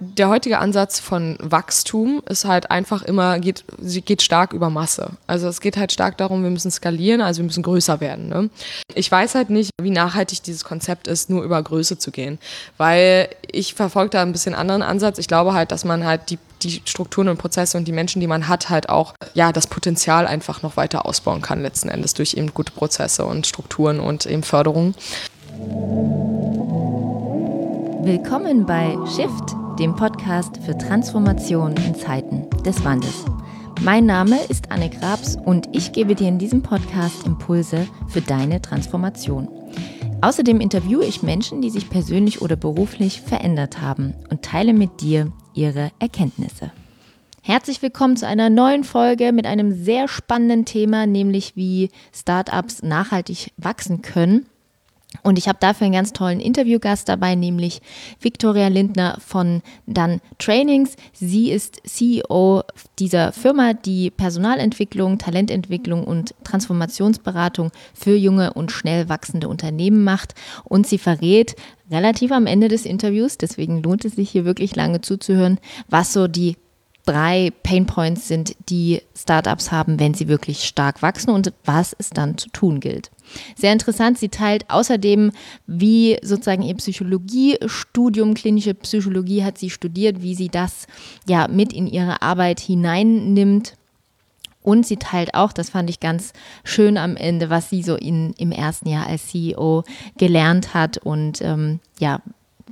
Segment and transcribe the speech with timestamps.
[0.00, 5.10] der heutige Ansatz von Wachstum ist halt einfach immer, geht, geht stark über Masse.
[5.26, 8.28] Also es geht halt stark darum, wir müssen skalieren, also wir müssen größer werden.
[8.28, 8.50] Ne?
[8.94, 12.38] Ich weiß halt nicht, wie nachhaltig dieses Konzept ist, nur über Größe zu gehen.
[12.76, 15.18] Weil ich verfolge da ein bisschen anderen Ansatz.
[15.18, 18.26] Ich glaube halt, dass man halt die, die Strukturen und Prozesse und die Menschen, die
[18.26, 22.34] man hat, halt auch ja das Potenzial einfach noch weiter ausbauen kann, letzten Endes durch
[22.34, 24.94] eben gute Prozesse und Strukturen und eben Förderung.
[28.02, 33.26] Willkommen bei Shift dem Podcast für Transformation in Zeiten des Wandels.
[33.82, 38.62] Mein Name ist Anne Grabs und ich gebe dir in diesem Podcast Impulse für deine
[38.62, 39.48] Transformation.
[40.22, 45.30] Außerdem interviewe ich Menschen, die sich persönlich oder beruflich verändert haben und teile mit dir
[45.52, 46.72] ihre Erkenntnisse.
[47.42, 53.52] Herzlich willkommen zu einer neuen Folge mit einem sehr spannenden Thema, nämlich wie Startups nachhaltig
[53.58, 54.46] wachsen können.
[55.22, 57.80] Und ich habe dafür einen ganz tollen Interviewgast dabei, nämlich
[58.20, 60.96] Victoria Lindner von Dann Trainings.
[61.12, 62.62] Sie ist CEO
[62.98, 70.34] dieser Firma, die Personalentwicklung, Talententwicklung und Transformationsberatung für junge und schnell wachsende Unternehmen macht.
[70.64, 71.56] Und sie verrät
[71.90, 75.58] relativ am Ende des Interviews, deswegen lohnt es sich hier wirklich lange zuzuhören,
[75.88, 76.56] was so die
[77.06, 82.36] drei Painpoints sind, die Startups haben, wenn sie wirklich stark wachsen und was es dann
[82.36, 83.10] zu tun gilt.
[83.56, 85.32] Sehr interessant, sie teilt außerdem,
[85.66, 90.86] wie sozusagen ihr Psychologiestudium, klinische Psychologie hat sie studiert, wie sie das
[91.28, 93.74] ja mit in ihre Arbeit hineinnimmt.
[94.62, 96.32] Und sie teilt auch, das fand ich ganz
[96.64, 99.84] schön am Ende, was sie so in, im ersten Jahr als CEO
[100.18, 102.20] gelernt hat und ähm, ja,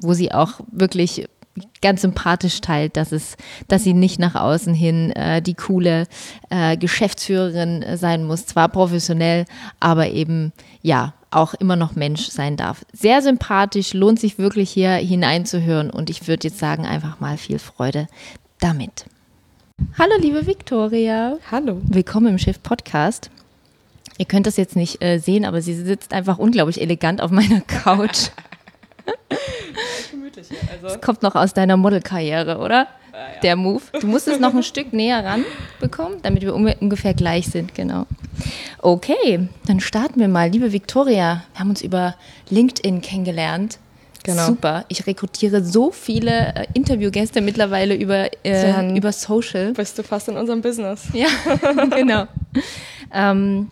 [0.00, 1.26] wo sie auch wirklich
[1.82, 3.36] ganz sympathisch teilt, dass es,
[3.68, 6.06] dass sie nicht nach außen hin äh, die coole
[6.50, 9.44] äh, Geschäftsführerin sein muss, zwar professionell,
[9.80, 12.84] aber eben ja auch immer noch Mensch sein darf.
[12.92, 17.58] Sehr sympathisch, lohnt sich wirklich hier hineinzuhören und ich würde jetzt sagen, einfach mal viel
[17.58, 18.06] Freude
[18.60, 19.06] damit.
[19.98, 21.38] Hallo liebe Viktoria.
[21.50, 21.80] Hallo.
[21.84, 23.30] Willkommen im Schiff Podcast.
[24.18, 27.60] Ihr könnt das jetzt nicht äh, sehen, aber sie sitzt einfach unglaublich elegant auf meiner
[27.66, 28.30] Couch.
[30.34, 30.70] Gemütlich hier.
[30.70, 30.86] Also.
[30.88, 32.88] Das kommt noch aus deiner Modelkarriere, oder?
[33.12, 33.40] Ja, ja.
[33.42, 33.82] Der Move.
[34.00, 35.44] Du musst es noch ein Stück näher ran
[35.80, 38.06] bekommen, damit wir ungefähr gleich sind, genau.
[38.78, 40.50] Okay, dann starten wir mal.
[40.50, 42.16] Liebe Viktoria, wir haben uns über
[42.50, 43.78] LinkedIn kennengelernt.
[44.24, 44.46] Genau.
[44.46, 44.86] Super.
[44.88, 49.74] Ich rekrutiere so viele äh, Interviewgäste mittlerweile über, äh, über Social.
[49.74, 51.08] Bist du fast in unserem Business.
[51.12, 51.28] Ja,
[51.94, 52.26] genau.
[53.12, 53.70] ähm,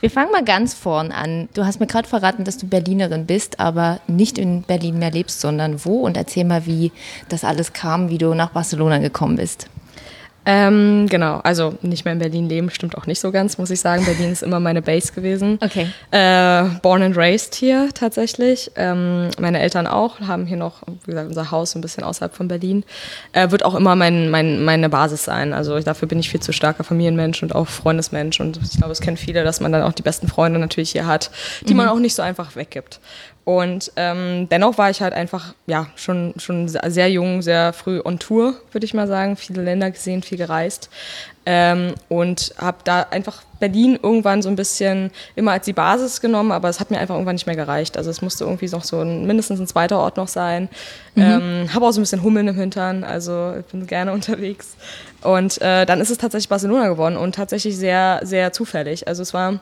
[0.00, 1.48] wir fangen mal ganz vorn an.
[1.54, 5.40] Du hast mir gerade verraten, dass du Berlinerin bist, aber nicht in Berlin mehr lebst,
[5.40, 6.00] sondern wo?
[6.00, 6.92] Und erzähl mal, wie
[7.28, 9.68] das alles kam, wie du nach Barcelona gekommen bist.
[10.46, 13.80] Ähm, genau, also nicht mehr in Berlin leben, stimmt auch nicht so ganz, muss ich
[13.80, 14.04] sagen.
[14.04, 15.58] Berlin ist immer meine Base gewesen.
[15.62, 15.88] Okay.
[16.10, 18.70] Äh, born and raised hier tatsächlich.
[18.76, 22.48] Ähm, meine Eltern auch, haben hier noch, wie gesagt, unser Haus ein bisschen außerhalb von
[22.48, 22.84] Berlin.
[23.32, 25.54] Äh, wird auch immer mein, mein, meine Basis sein.
[25.54, 28.40] Also ich, dafür bin ich viel zu starker Familienmensch und auch Freundesmensch.
[28.40, 31.06] Und ich glaube, es kennen viele, dass man dann auch die besten Freunde natürlich hier
[31.06, 31.30] hat,
[31.66, 31.78] die mhm.
[31.78, 33.00] man auch nicht so einfach weggibt.
[33.44, 38.18] Und ähm, dennoch war ich halt einfach, ja, schon, schon sehr jung, sehr früh on
[38.18, 39.36] Tour, würde ich mal sagen.
[39.36, 40.88] Viele Länder gesehen, viel gereist.
[41.44, 46.52] Ähm, und habe da einfach Berlin irgendwann so ein bisschen immer als die Basis genommen,
[46.52, 47.98] aber es hat mir einfach irgendwann nicht mehr gereicht.
[47.98, 50.70] Also es musste irgendwie noch so ein, mindestens ein zweiter Ort noch sein.
[51.14, 51.22] Mhm.
[51.22, 54.74] Ähm, habe auch so ein bisschen Hummeln im Hintern, also ich bin gerne unterwegs.
[55.20, 59.06] Und äh, dann ist es tatsächlich Barcelona geworden und tatsächlich sehr, sehr zufällig.
[59.06, 59.60] Also es war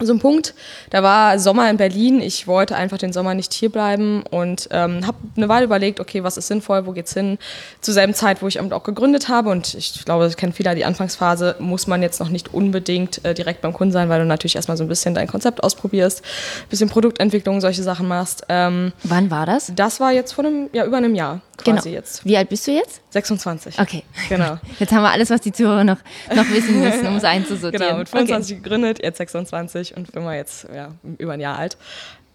[0.00, 0.54] so ein Punkt,
[0.90, 5.06] da war Sommer in Berlin, ich wollte einfach den Sommer nicht hier bleiben und ähm,
[5.06, 7.38] habe eine Weile überlegt, okay, was ist sinnvoll, wo geht's hin?
[7.80, 10.84] Zur selben Zeit, wo ich auch gegründet habe und ich glaube, das kennen viele, die
[10.84, 14.56] Anfangsphase muss man jetzt noch nicht unbedingt äh, direkt beim Kunden sein, weil du natürlich
[14.56, 16.22] erstmal so ein bisschen dein Konzept ausprobierst,
[16.70, 18.44] bisschen Produktentwicklung, solche Sachen machst.
[18.48, 19.72] Ähm, Wann war das?
[19.74, 22.00] Das war jetzt vor einem, ja, über einem Jahr quasi genau.
[22.00, 22.24] jetzt.
[22.24, 23.00] Wie alt bist du jetzt?
[23.14, 23.78] 26.
[23.78, 24.02] Okay.
[24.28, 24.58] Genau.
[24.78, 25.98] Jetzt haben wir alles, was die Zuhörer noch,
[26.34, 27.86] noch wissen müssen, um es einzusortieren.
[27.86, 28.62] Genau, mit 25 okay.
[28.62, 30.88] gegründet, jetzt 26 und Firma jetzt ja,
[31.18, 31.78] über ein Jahr alt.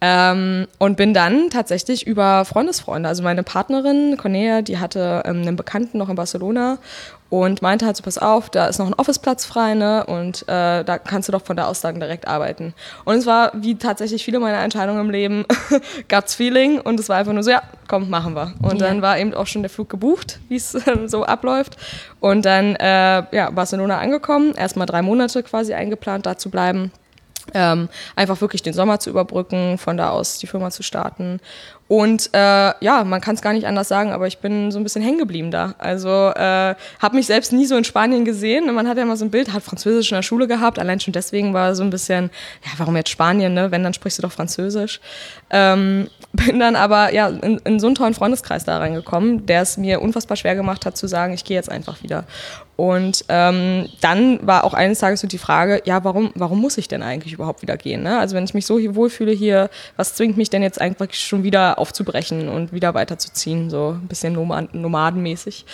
[0.01, 5.57] Ähm, und bin dann tatsächlich über Freundesfreunde, also meine Partnerin Cornelia, die hatte ähm, einen
[5.57, 6.77] Bekannten noch in Barcelona
[7.29, 10.05] und meinte halt so, pass auf, da ist noch ein Officeplatz frei, ne?
[10.05, 12.73] Und äh, da kannst du doch von da aus dann direkt arbeiten.
[13.05, 15.45] Und es war, wie tatsächlich viele meiner Entscheidungen im Leben,
[16.09, 18.53] Guts Feeling und es war einfach nur so, ja, komm, machen wir.
[18.61, 18.87] Und ja.
[18.87, 21.77] dann war eben auch schon der Flug gebucht, wie es äh, so abläuft.
[22.19, 26.91] Und dann, äh, ja, Barcelona angekommen, erstmal drei Monate quasi eingeplant, da zu bleiben.
[27.53, 31.39] Ähm, einfach wirklich den Sommer zu überbrücken, von da aus die Firma zu starten
[31.87, 32.37] Und äh,
[32.83, 35.17] ja, man kann es gar nicht anders sagen, aber ich bin so ein bisschen hängen
[35.17, 35.73] geblieben da.
[35.79, 38.73] Also äh, habe mich selbst nie so in Spanien gesehen.
[38.73, 40.77] Man hat ja immer so ein Bild, hat Französisch in der Schule gehabt.
[40.77, 42.29] Allein schon deswegen war so ein bisschen,
[42.63, 43.71] ja, warum jetzt Spanien, ne?
[43.71, 45.01] Wenn, dann sprichst du doch Französisch.
[45.49, 49.77] Ähm, bin dann aber ja in, in so einen tollen Freundeskreis da reingekommen, der es
[49.77, 52.25] mir unfassbar schwer gemacht hat zu sagen, ich gehe jetzt einfach wieder.
[52.79, 56.87] Und ähm, dann war auch eines Tages so die Frage, ja, warum, warum muss ich
[56.87, 58.03] denn eigentlich überhaupt wieder gehen?
[58.03, 58.17] Ne?
[58.17, 61.43] Also wenn ich mich so hier wohlfühle hier, was zwingt mich denn jetzt einfach schon
[61.43, 65.65] wieder aufzubrechen und wieder weiterzuziehen, so ein bisschen nomadenmäßig.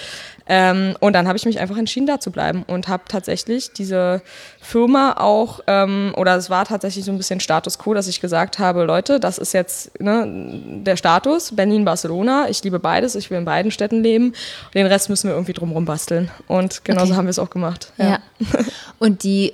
[0.47, 4.21] Ähm, und dann habe ich mich einfach entschieden, da zu bleiben und habe tatsächlich diese
[4.61, 8.59] Firma auch, ähm, oder es war tatsächlich so ein bisschen Status quo, dass ich gesagt
[8.59, 10.25] habe, Leute, das ist jetzt ne,
[10.83, 14.33] der Status, Berlin, Barcelona, ich liebe beides, ich will in beiden Städten leben,
[14.73, 16.29] den Rest müssen wir irgendwie drumherum basteln.
[16.47, 17.17] Und genauso okay.
[17.17, 17.91] haben wir es auch gemacht.
[17.97, 18.05] ja.
[18.05, 18.19] ja.
[18.99, 19.53] Und die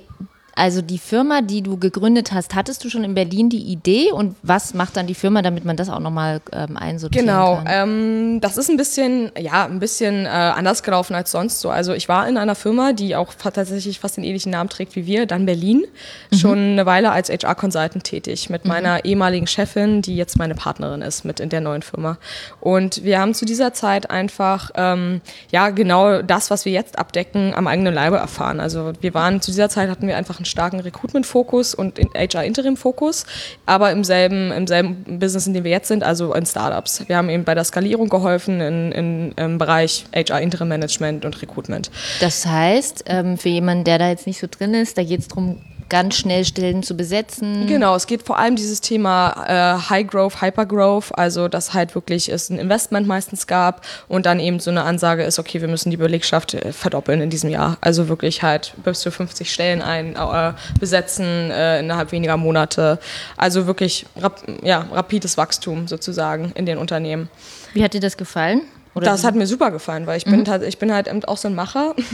[0.54, 4.36] also die Firma, die du gegründet hast, hattest du schon in Berlin die Idee und
[4.42, 7.64] was macht dann die Firma, damit man das auch nochmal ähm, einsortieren genau, kann?
[7.64, 11.70] Genau, ähm, das ist ein bisschen, ja, ein bisschen äh, anders gelaufen als sonst so.
[11.70, 15.06] Also ich war in einer Firma, die auch tatsächlich fast den ähnlichen Namen trägt wie
[15.06, 15.84] wir, dann Berlin,
[16.30, 16.36] mhm.
[16.36, 18.68] schon eine Weile als HR-Consultant tätig mit mhm.
[18.68, 22.18] meiner ehemaligen Chefin, die jetzt meine Partnerin ist mit in der neuen Firma.
[22.60, 27.54] Und wir haben zu dieser Zeit einfach, ähm, ja, genau das, was wir jetzt abdecken,
[27.54, 28.60] am eigenen Leibe erfahren.
[28.60, 33.26] Also wir waren, zu dieser Zeit hatten wir einfach einen starken Recruitment-Fokus und HR-Interim-Fokus,
[33.64, 37.08] aber im selben, im selben Business, in dem wir jetzt sind, also in Startups.
[37.08, 41.90] Wir haben eben bei der Skalierung geholfen in, in, im Bereich HR-Interim-Management und Recruitment.
[42.20, 45.28] Das heißt, ähm, für jemanden, der da jetzt nicht so drin ist, da geht es
[45.28, 45.58] darum,
[45.92, 47.66] ganz schnell Stellen zu besetzen.
[47.66, 51.94] Genau, es geht vor allem dieses Thema äh, High Growth, Hyper Growth, also dass halt
[51.94, 55.68] wirklich es ein Investment meistens gab und dann eben so eine Ansage ist, okay, wir
[55.68, 57.76] müssen die Belegschaft äh, verdoppeln in diesem Jahr.
[57.82, 62.98] Also wirklich halt bis zu 50 Stellen ein, äh, besetzen äh, innerhalb weniger Monate.
[63.36, 67.28] Also wirklich rap ja, rapides Wachstum sozusagen in den Unternehmen.
[67.74, 68.62] Wie hat dir das gefallen?
[68.94, 70.44] Oder das hat mir super gefallen, weil ich mhm.
[70.44, 71.94] bin, ich bin halt auch so ein Macher.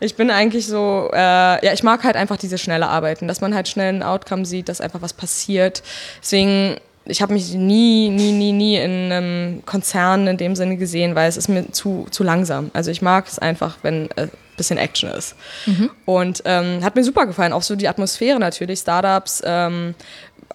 [0.00, 1.16] Ich bin eigentlich so, äh,
[1.64, 4.68] ja, ich mag halt einfach diese schnelle Arbeiten, dass man halt schnell ein Outcome sieht,
[4.68, 5.82] dass einfach was passiert.
[6.20, 11.14] Deswegen, ich habe mich nie, nie, nie, nie in einem Konzern in dem Sinne gesehen,
[11.14, 12.70] weil es ist mir zu, zu langsam.
[12.72, 15.34] Also ich mag es einfach, wenn äh, bisschen Action ist.
[15.66, 15.90] Mhm.
[16.04, 18.80] Und ähm, hat mir super gefallen, auch so die Atmosphäre natürlich.
[18.80, 19.94] Startups, ähm,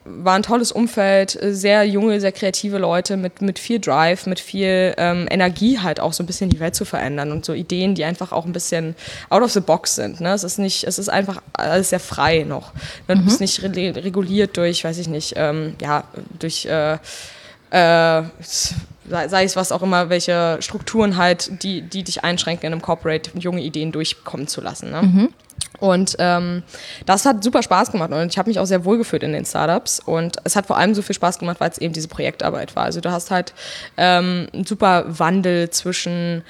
[0.05, 4.93] war ein tolles Umfeld, sehr junge, sehr kreative Leute mit, mit viel Drive, mit viel
[4.97, 8.03] ähm, Energie halt auch so ein bisschen die Welt zu verändern und so Ideen, die
[8.03, 8.95] einfach auch ein bisschen
[9.29, 10.21] out of the box sind.
[10.21, 10.33] Ne?
[10.33, 12.73] Es ist nicht, es ist einfach alles sehr frei noch.
[13.07, 13.15] Ne?
[13.15, 13.25] Du mhm.
[13.25, 16.03] bist nicht re reguliert durch, weiß ich nicht, ähm, ja,
[16.39, 16.97] durch äh,
[17.69, 18.23] äh,
[19.09, 23.31] sei es was auch immer, welche Strukturen halt, die, die dich einschränken in einem Corporate,
[23.37, 24.91] junge Ideen durchkommen zu lassen.
[24.91, 25.01] Ne?
[25.01, 25.29] Mhm.
[25.79, 26.63] Und ähm,
[27.05, 29.45] das hat super Spaß gemacht und ich habe mich auch sehr wohl gefühlt in den
[29.45, 32.75] Startups und es hat vor allem so viel Spaß gemacht, weil es eben diese Projektarbeit
[32.75, 32.83] war.
[32.83, 33.53] Also du hast halt
[33.97, 36.43] ähm, einen super Wandel zwischen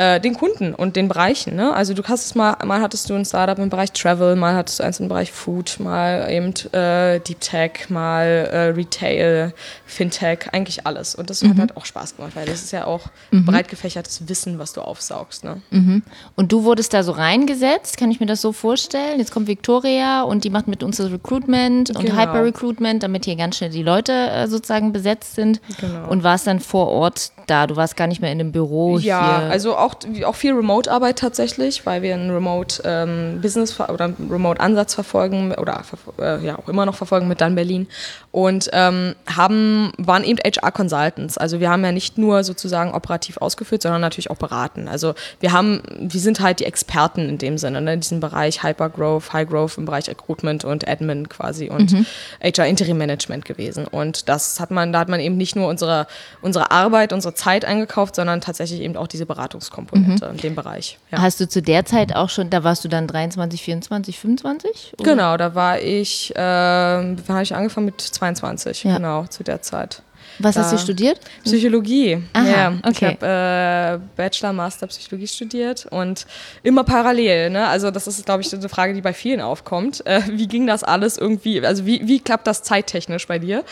[0.00, 1.54] äh, den Kunden und den Bereichen.
[1.56, 1.74] Ne?
[1.74, 4.80] Also du hast es mal, mal hattest du ein Startup im Bereich Travel, mal hattest
[4.80, 9.52] du eins im Bereich Food, mal eben äh, Deep Tech, mal äh, Retail,
[9.84, 11.14] Fintech, eigentlich alles.
[11.14, 11.50] Und das mhm.
[11.50, 13.44] hat halt auch Spaß gemacht, weil das ist ja auch mhm.
[13.44, 15.44] breit gefächertes Wissen, was du aufsaugst.
[15.44, 15.60] Ne?
[15.70, 16.02] Mhm.
[16.34, 19.18] Und du wurdest da so reingesetzt, kann ich mir das so vorstellen?
[19.18, 22.18] Jetzt kommt Victoria und die macht mit uns das Recruitment und genau.
[22.18, 25.60] Hyper Recruitment, damit hier ganz schnell die Leute äh, sozusagen besetzt sind.
[25.78, 26.08] Genau.
[26.08, 28.98] Und warst dann vor Ort da, du warst gar nicht mehr in einem Büro.
[28.98, 29.50] Ja, hier.
[29.50, 34.94] also auch auch, auch viel Remote-Arbeit tatsächlich, weil wir einen Remote-Business ähm, oder einen Remote-Ansatz
[34.94, 35.82] verfolgen oder
[36.18, 37.88] äh, ja auch immer noch verfolgen mit dann Berlin
[38.32, 41.36] und ähm, haben, waren eben HR-Consultants.
[41.36, 44.88] Also wir haben ja nicht nur sozusagen operativ ausgeführt, sondern natürlich auch beraten.
[44.88, 48.62] Also wir haben, wir sind halt die Experten in dem Sinne, ne, in diesem Bereich
[48.62, 52.06] Hypergrowth, High Growth im Bereich Recruitment und Admin quasi und mhm.
[52.42, 53.86] HR Interim Management gewesen.
[53.86, 56.06] Und das hat man, da hat man eben nicht nur unsere,
[56.40, 59.69] unsere Arbeit, unsere Zeit eingekauft, sondern tatsächlich eben auch diese Beratungskompetenz.
[59.70, 60.32] Komponente mhm.
[60.32, 60.98] in dem Bereich.
[61.10, 61.22] Ja.
[61.22, 64.94] Hast du zu der Zeit auch schon, da warst du dann 23, 24, 25?
[64.98, 65.10] Oder?
[65.10, 68.96] Genau, da war ich, äh, wann habe ich angefangen mit 22, ja.
[68.96, 70.02] genau, zu der Zeit.
[70.40, 71.20] Was hast du studiert?
[71.44, 72.22] Psychologie.
[72.32, 73.16] Aha, ja, okay.
[73.20, 76.26] Ich habe äh, Bachelor, Master Psychologie studiert und
[76.62, 77.50] immer parallel.
[77.50, 77.66] Ne?
[77.66, 80.04] Also das ist, glaube ich, eine Frage, die bei vielen aufkommt.
[80.06, 81.64] Äh, wie ging das alles irgendwie?
[81.64, 83.64] Also wie, wie klappt das zeittechnisch bei dir?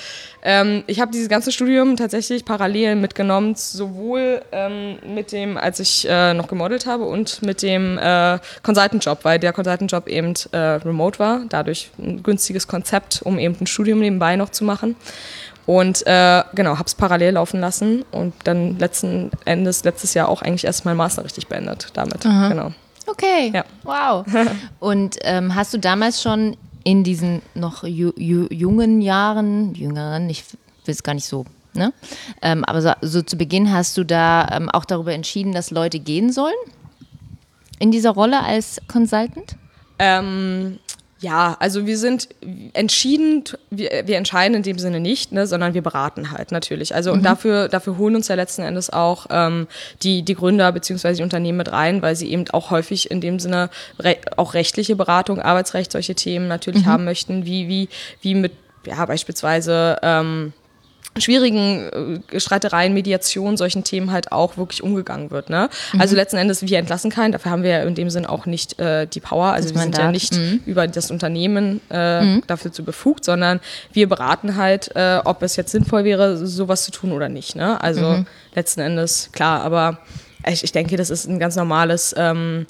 [0.43, 6.07] Ähm, ich habe dieses ganze Studium tatsächlich parallel mitgenommen, sowohl ähm, mit dem, als ich
[6.09, 11.19] äh, noch gemodelt habe und mit dem äh, Consultant-Job, weil der Consultant-Job eben äh, remote
[11.19, 11.43] war.
[11.49, 14.97] Dadurch ein günstiges Konzept, um eben ein Studium nebenbei noch zu machen.
[15.69, 20.41] Und äh, genau, habe es parallel laufen lassen und dann letzten Endes letztes Jahr auch
[20.41, 22.25] eigentlich erst mein Master richtig beendet damit.
[22.25, 22.49] Aha.
[22.49, 22.73] Genau.
[23.07, 23.53] Okay.
[23.53, 23.67] Ja.
[23.83, 24.25] Wow.
[24.81, 30.43] und ähm, hast du damals schon in diesen noch ju ju jungen Jahren, jüngeren, ich
[30.87, 31.45] will es gar nicht so
[31.75, 31.93] Ne?
[32.41, 36.01] Ähm, aber so, so, zu Beginn hast du da ähm, auch darüber entschieden, dass Leute
[36.01, 36.57] gehen sollen
[37.79, 39.55] in dieser Rolle als Consultant?
[39.99, 40.79] Ähm,
[41.21, 42.29] ja, also wir sind
[42.75, 46.95] entschieden, wir, wir entscheiden in dem Sinne nicht, ne, sondern wir beraten halt natürlich.
[46.95, 47.25] Also und mhm.
[47.25, 49.67] dafür, dafür holen uns ja letzten Endes auch ähm,
[50.03, 53.41] die, die Gründer beziehungsweise die Unternehmen mit rein, weil sie eben auch häufig in dem
[53.41, 56.91] Sinne re auch rechtliche Beratung, Arbeitsrecht, solche Themen natürlich mhm.
[56.91, 57.89] haben möchten, wie, wie,
[58.21, 58.53] wie mit
[58.87, 60.53] ja, beispielsweise ähm,
[61.21, 65.51] schwierigen äh, Streitereien, Mediation, solchen Themen halt auch wirklich umgegangen wird.
[65.51, 65.69] Ne?
[65.93, 66.01] Mhm.
[66.01, 68.79] Also letzten Endes, wir entlassen keinen, dafür haben wir ja in dem Sinn auch nicht
[68.79, 69.53] äh, die Power.
[69.53, 70.61] Also wir sind ja nicht mhm.
[70.67, 72.43] über das Unternehmen äh, mhm.
[72.47, 73.61] dafür zu befugt, sondern
[73.93, 77.57] wir beraten halt, äh, ob es jetzt sinnvoll wäre, sowas zu tun oder nicht.
[77.57, 77.81] Ne?
[77.81, 78.27] Also mhm.
[78.55, 79.99] letzten Endes, klar, aber
[80.47, 82.67] ich, ich denke, das ist ein ganz normales ähm,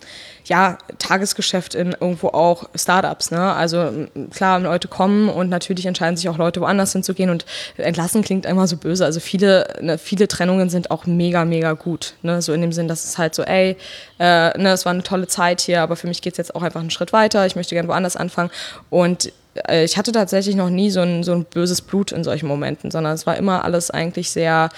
[0.49, 3.31] ja, Tagesgeschäft in irgendwo auch Startups.
[3.31, 3.52] Ne?
[3.52, 3.90] Also
[4.33, 7.45] klar, Leute kommen und natürlich entscheiden sich auch Leute, woanders hinzugehen und
[7.76, 9.05] entlassen klingt immer so böse.
[9.05, 12.14] Also viele, ne, viele Trennungen sind auch mega, mega gut.
[12.23, 12.40] Ne?
[12.40, 13.76] So in dem Sinn, dass es halt so, ey,
[14.19, 16.62] äh, ne, es war eine tolle Zeit hier, aber für mich geht es jetzt auch
[16.62, 17.45] einfach einen Schritt weiter.
[17.47, 18.50] Ich möchte gerne woanders anfangen.
[18.88, 19.33] Und
[19.69, 22.90] äh, ich hatte tatsächlich noch nie so ein, so ein böses Blut in solchen Momenten,
[22.90, 24.71] sondern es war immer alles eigentlich sehr,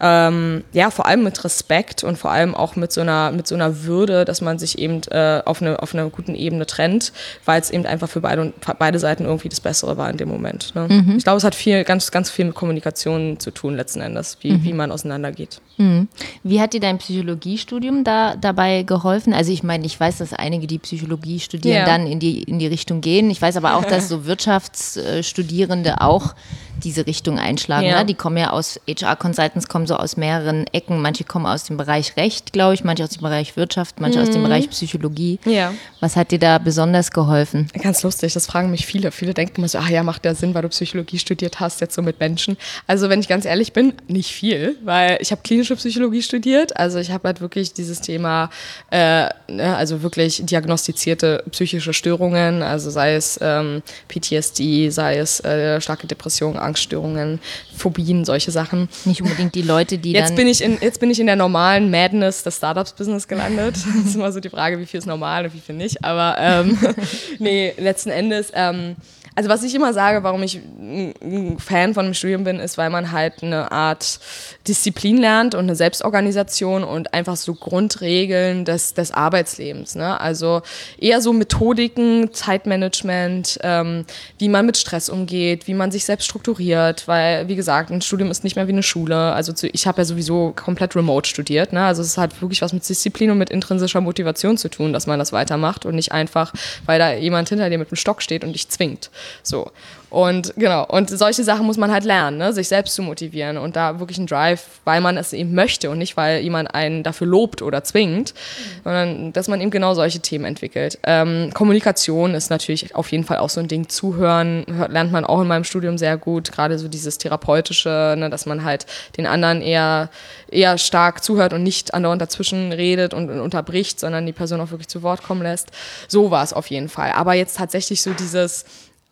[0.00, 3.54] ähm, ja, vor allem mit Respekt und vor allem auch mit so einer, mit so
[3.54, 7.12] einer Würde, dass man sich eben äh, auf, eine, auf einer guten Ebene trennt,
[7.44, 10.74] weil es eben einfach für beide, beide Seiten irgendwie das Bessere war in dem Moment.
[10.74, 10.86] Ne?
[10.88, 11.16] Mhm.
[11.16, 14.52] Ich glaube, es hat viel, ganz, ganz viel mit Kommunikation zu tun letzten Endes, wie,
[14.52, 14.64] mhm.
[14.64, 15.60] wie man auseinandergeht.
[15.78, 16.08] Mhm.
[16.42, 19.32] Wie hat dir dein Psychologiestudium da dabei geholfen?
[19.32, 21.86] Also ich meine, ich weiß, dass einige, die Psychologie studieren, ja.
[21.86, 23.30] dann in die, in die Richtung gehen.
[23.30, 26.34] Ich weiß aber auch, dass so Wirtschaftsstudierende auch
[26.82, 27.86] diese Richtung einschlagen.
[27.86, 28.00] Ja.
[28.00, 28.06] Ne?
[28.06, 31.00] Die kommen ja aus, HR-Consultants kommen so aus mehreren Ecken.
[31.00, 34.24] Manche kommen aus dem Bereich Recht, glaube ich, manche aus dem Bereich Wirtschaft, manche mhm.
[34.24, 34.46] aus dem mhm.
[34.46, 35.40] Bereich Psychologie.
[35.44, 35.74] Ja.
[36.00, 37.68] Was hat dir da besonders geholfen?
[37.82, 39.10] Ganz lustig, das fragen mich viele.
[39.10, 41.94] Viele denken immer so, ach ja, macht der Sinn, weil du Psychologie studiert hast, jetzt
[41.94, 42.56] so mit Menschen.
[42.86, 46.76] Also wenn ich ganz ehrlich bin, nicht viel, weil ich habe klinische Psychologie studiert.
[46.76, 48.50] Also ich habe halt wirklich dieses Thema,
[48.90, 55.80] äh, ne, also wirklich diagnostizierte psychische Störungen, also sei es ähm, PTSD, sei es äh,
[55.80, 57.40] starke Depression, Angststörungen,
[57.78, 58.88] Phobien, solche Sachen.
[59.04, 60.36] Nicht unbedingt die Leute, die jetzt.
[60.36, 63.76] Bin ich in, jetzt bin ich in der normalen Madness des Startups-Business gelandet.
[63.96, 66.04] das ist immer so die Frage, wie viel ist normal und wie viel nicht.
[66.04, 66.78] Aber ähm,
[67.38, 68.50] nee, letzten Endes...
[68.54, 68.96] Ähm,
[69.38, 72.90] also was ich immer sage, warum ich ein Fan von dem Studium bin, ist, weil
[72.90, 74.18] man halt eine Art
[74.66, 79.94] Disziplin lernt und eine Selbstorganisation und einfach so Grundregeln des, des Arbeitslebens.
[79.94, 80.20] Ne?
[80.20, 80.62] Also
[80.98, 84.06] eher so Methodiken, Zeitmanagement, ähm,
[84.40, 88.32] wie man mit Stress umgeht, wie man sich selbst strukturiert, weil, wie gesagt, ein Studium
[88.32, 89.34] ist nicht mehr wie eine Schule.
[89.34, 91.72] Also zu, ich habe ja sowieso komplett remote studiert.
[91.72, 91.84] Ne?
[91.84, 95.20] Also es hat wirklich was mit Disziplin und mit intrinsischer Motivation zu tun, dass man
[95.20, 96.52] das weitermacht und nicht einfach,
[96.86, 99.10] weil da jemand hinter dir mit dem Stock steht und dich zwingt.
[99.42, 99.70] So.
[100.10, 102.52] Und genau, und solche Sachen muss man halt lernen, ne?
[102.54, 105.98] sich selbst zu motivieren und da wirklich einen Drive, weil man es eben möchte und
[105.98, 108.80] nicht, weil jemand einen dafür lobt oder zwingt, mhm.
[108.84, 110.98] sondern dass man eben genau solche Themen entwickelt.
[111.02, 113.90] Ähm, Kommunikation ist natürlich auf jeden Fall auch so ein Ding.
[113.90, 118.30] Zuhören lernt man auch in meinem Studium sehr gut, gerade so dieses therapeutische, ne?
[118.30, 118.86] dass man halt
[119.18, 120.08] den anderen eher,
[120.50, 124.70] eher stark zuhört und nicht andauernd dazwischen redet und, und unterbricht, sondern die Person auch
[124.70, 125.68] wirklich zu Wort kommen lässt.
[126.08, 127.12] So war es auf jeden Fall.
[127.12, 128.64] Aber jetzt tatsächlich so dieses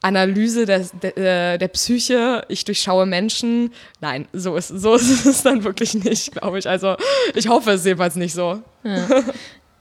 [0.07, 3.73] Analyse der, der, äh, der, Psyche, ich durchschaue Menschen.
[4.01, 6.69] Nein, so ist, so ist es dann wirklich nicht, glaube ich.
[6.69, 6.97] Also
[7.35, 8.61] ich hoffe es jedenfalls nicht so.
[8.85, 9.07] Ja.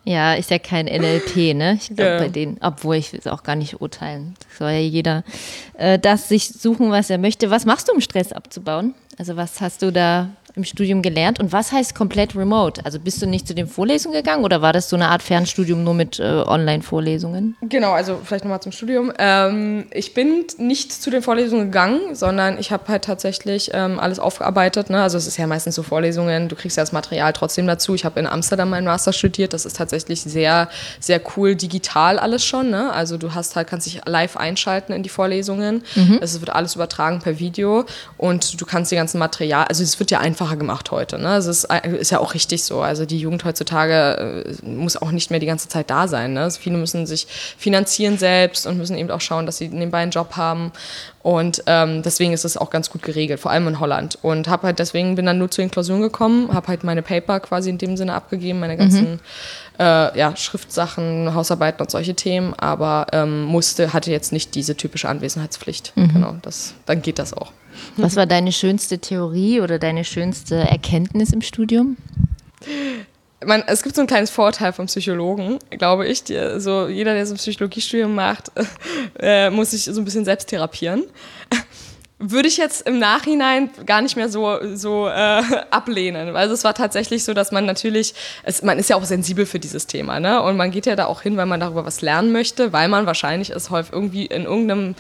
[0.04, 1.78] ja ist ja kein NLP, ne?
[1.80, 2.18] Ich glaube, ja.
[2.18, 4.36] bei denen, obwohl ich will es auch gar nicht urteilen.
[4.58, 5.24] soll ja jeder
[5.78, 7.52] äh, das sich suchen, was er möchte.
[7.52, 8.96] Was machst du, um Stress abzubauen?
[9.18, 11.40] Also was hast du da im Studium gelernt.
[11.40, 12.86] Und was heißt komplett remote?
[12.86, 15.84] Also bist du nicht zu den Vorlesungen gegangen oder war das so eine Art Fernstudium
[15.84, 17.58] nur mit äh, Online-Vorlesungen?
[17.62, 19.12] Genau, also vielleicht nochmal zum Studium.
[19.18, 24.20] Ähm, ich bin nicht zu den Vorlesungen gegangen, sondern ich habe halt tatsächlich ähm, alles
[24.20, 24.90] aufgearbeitet.
[24.90, 25.02] Ne?
[25.02, 27.94] Also es ist ja meistens so Vorlesungen, du kriegst ja das Material trotzdem dazu.
[27.94, 29.54] Ich habe in Amsterdam meinen Master studiert.
[29.54, 30.70] Das ist tatsächlich sehr,
[31.00, 32.70] sehr cool digital alles schon.
[32.70, 32.92] Ne?
[32.92, 35.84] Also du hast halt, kannst dich live einschalten in die Vorlesungen.
[35.96, 36.20] Mhm.
[36.22, 37.86] Es wird alles übertragen per Video
[38.18, 41.18] und du kannst die ganzen Material, also es wird ja einfach einfacher gemacht heute.
[41.20, 41.30] Ne?
[41.30, 42.82] Also es ist, ist, ja auch richtig so.
[42.82, 46.34] Also die Jugend heutzutage äh, muss auch nicht mehr die ganze Zeit da sein.
[46.34, 46.42] Ne?
[46.42, 50.12] Also viele müssen sich finanzieren selbst und müssen eben auch schauen, dass sie nebenbei einen
[50.12, 50.72] Job haben.
[51.22, 54.18] Und ähm, deswegen ist es auch ganz gut geregelt, vor allem in Holland.
[54.22, 57.40] Und habe halt deswegen bin dann nur zu den Klausuren gekommen, habe halt meine Paper
[57.40, 59.20] quasi in dem Sinne abgegeben, meine ganzen mhm.
[59.80, 65.10] äh, ja, Schriftsachen, Hausarbeiten und solche Themen, aber ähm, musste, hatte jetzt nicht diese typische
[65.10, 65.94] Anwesenheitspflicht.
[65.96, 66.14] Mhm.
[66.14, 67.52] Genau, das, dann geht das auch.
[67.98, 71.98] Was war deine schönste Theorie oder deine schönste Erkenntnis im Studium?
[73.46, 76.24] Man, es gibt so ein kleines Vorteil vom Psychologen, glaube ich.
[76.24, 78.52] Die, so jeder, der so ein Psychologiestudium macht,
[79.20, 81.04] äh, muss sich so ein bisschen selbst therapieren
[82.18, 86.36] würde ich jetzt im Nachhinein gar nicht mehr so, so äh, ablehnen.
[86.36, 88.14] Also es war tatsächlich so, dass man natürlich,
[88.44, 90.42] es, man ist ja auch sensibel für dieses Thema, ne?
[90.42, 93.06] Und man geht ja da auch hin, weil man darüber was lernen möchte, weil man
[93.06, 94.96] wahrscheinlich es häufig irgendwie in irgendeinem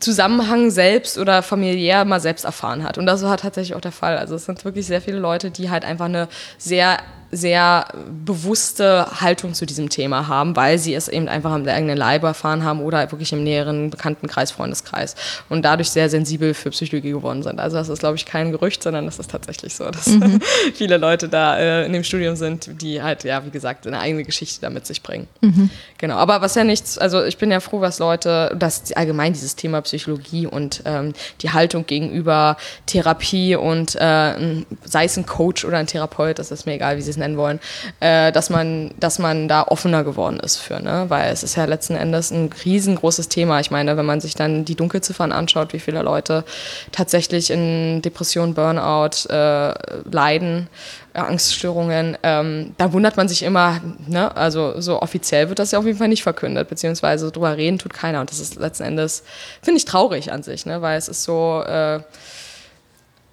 [0.00, 2.98] Zusammenhang selbst oder familiär mal selbst erfahren hat.
[2.98, 4.16] Und das war tatsächlich auch der Fall.
[4.16, 6.98] Also es sind wirklich sehr viele Leute, die halt einfach eine sehr
[7.32, 7.86] sehr
[8.24, 12.62] bewusste Haltung zu diesem Thema haben, weil sie es eben einfach am eigenen Leibe erfahren
[12.62, 15.16] haben oder wirklich im näheren Bekanntenkreis, Freundeskreis
[15.48, 17.58] und dadurch sehr sensibel für Psychologie geworden sind.
[17.58, 20.40] Also das ist, glaube ich, kein Gerücht, sondern das ist tatsächlich so, dass mhm.
[20.74, 24.24] viele Leute da äh, in dem Studium sind, die halt, ja, wie gesagt, eine eigene
[24.24, 25.26] Geschichte da mit sich bringen.
[25.40, 25.70] Mhm.
[25.96, 29.56] Genau, aber was ja nichts, also ich bin ja froh, was Leute, dass allgemein dieses
[29.56, 35.78] Thema Psychologie und ähm, die Haltung gegenüber Therapie und äh, sei es ein Coach oder
[35.78, 37.60] ein Therapeut, das ist mir egal, wie sie es nennen wollen,
[38.00, 41.06] äh, dass, man, dass man da offener geworden ist für, ne?
[41.08, 43.60] weil es ist ja letzten Endes ein riesengroßes Thema.
[43.60, 46.44] Ich meine, wenn man sich dann die Dunkelziffern anschaut, wie viele Leute
[46.90, 49.74] tatsächlich in Depression, Burnout äh,
[50.10, 50.68] leiden,
[51.14, 54.34] Angststörungen, ähm, da wundert man sich immer, ne?
[54.36, 57.92] also so offiziell wird das ja auf jeden Fall nicht verkündet, beziehungsweise drüber reden tut
[57.92, 59.22] keiner und das ist letzten Endes,
[59.62, 60.80] finde ich traurig an sich, ne?
[60.80, 62.00] weil es ist so, äh,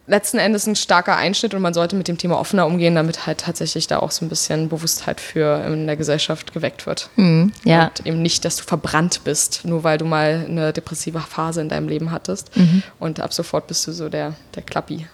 [0.10, 3.40] letzten Endes ein starker Einschnitt und man sollte mit dem Thema offener umgehen, damit halt
[3.40, 7.10] tatsächlich da auch so ein bisschen Bewusstheit für in der Gesellschaft geweckt wird.
[7.16, 7.86] Mhm, ja.
[7.86, 11.70] Und eben nicht, dass du verbrannt bist, nur weil du mal eine depressive Phase in
[11.70, 12.56] deinem Leben hattest.
[12.58, 12.84] Mhm.
[13.00, 15.06] Und ab sofort bist du so der, der Klappi.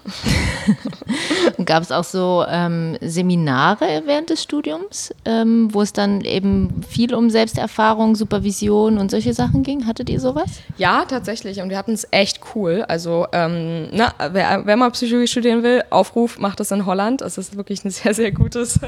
[1.66, 7.14] Gab es auch so ähm, Seminare während des Studiums, ähm, wo es dann eben viel
[7.14, 9.86] um Selbsterfahrung, Supervision und solche Sachen ging?
[9.86, 10.50] Hattet ihr sowas?
[10.78, 11.60] Ja, tatsächlich.
[11.60, 12.86] Und wir hatten es echt cool.
[12.88, 17.22] Also, ähm, na, wer, wer Psychologie studieren will, Aufruf, macht das in Holland.
[17.22, 18.80] Es ist wirklich eine sehr, sehr gutes,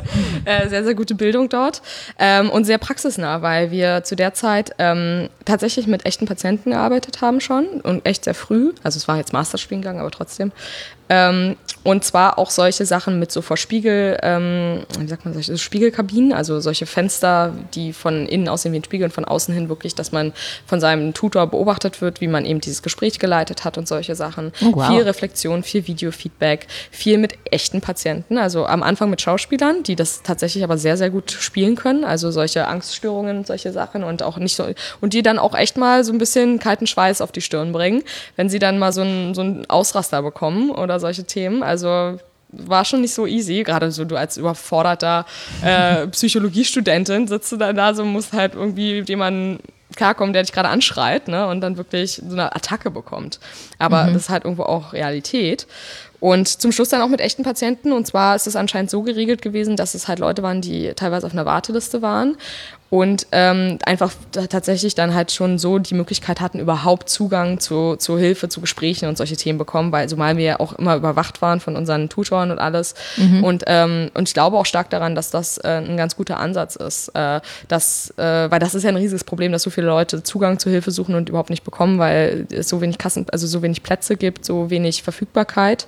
[0.46, 1.82] äh, sehr, sehr gute Bildung dort
[2.20, 7.22] ähm, und sehr praxisnah, weil wir zu der Zeit ähm, tatsächlich mit echten Patienten gearbeitet
[7.22, 8.74] haben schon und echt sehr früh.
[8.84, 10.51] Also es war jetzt Masterstudiengang, aber trotzdem.
[11.09, 15.57] Ähm, und zwar auch solche Sachen mit so vor Spiegel, ähm, wie sagt man, solche
[15.57, 19.69] Spiegelkabinen, also solche Fenster, die von innen aussehen wie ein Spiegel und von außen hin
[19.69, 20.33] wirklich, dass man
[20.65, 24.51] von seinem Tutor beobachtet wird, wie man eben dieses Gespräch geleitet hat und solche Sachen.
[24.61, 24.87] Oh, wow.
[24.87, 30.23] Viel Reflexion, viel Videofeedback, viel mit echten Patienten, also am Anfang mit Schauspielern, die das
[30.23, 34.37] tatsächlich aber sehr, sehr gut spielen können, also solche Angststörungen und solche Sachen und auch
[34.37, 34.65] nicht so,
[34.99, 38.03] und die dann auch echt mal so ein bisschen kalten Schweiß auf die Stirn bringen,
[38.35, 41.64] wenn sie dann mal so einen, so einen Ausraster bekommen oder über solche Themen.
[41.64, 42.18] Also
[42.50, 45.25] war schon nicht so easy, gerade so du als überforderter
[45.62, 49.60] äh, Psychologiestudentin sitzt du dann da so, musst halt irgendwie mit jemandem
[49.96, 53.40] klarkommen, der dich gerade anschreit ne, und dann wirklich so eine Attacke bekommt.
[53.79, 54.14] Aber mhm.
[54.14, 55.68] das ist halt irgendwo auch Realität.
[56.20, 57.92] Und zum Schluss dann auch mit echten Patienten.
[57.92, 61.27] Und zwar ist es anscheinend so geregelt gewesen, dass es halt Leute waren, die teilweise
[61.27, 62.38] auf einer Warteliste waren
[62.89, 68.17] und ähm, einfach tatsächlich dann halt schon so die Möglichkeit hatten, überhaupt Zugang zu, zu
[68.17, 71.59] Hilfe, zu Gesprächen und solche Themen bekommen, weil zumal wir ja auch immer überwacht waren
[71.59, 72.95] von unseren Tutoren und alles.
[73.17, 73.43] Mhm.
[73.43, 76.77] Und, ähm, und ich glaube auch stark daran, dass das äh, ein ganz guter Ansatz
[76.77, 77.09] ist.
[77.09, 80.57] Äh, dass, äh, weil das ist ja ein riesiges Problem, dass so viele Leute Zugang
[80.57, 83.83] zu Hilfe suchen und überhaupt nicht bekommen, weil es so wenig Kassen, also so wenig
[83.83, 85.87] Plätze gibt, so wenig Verfügbarkeit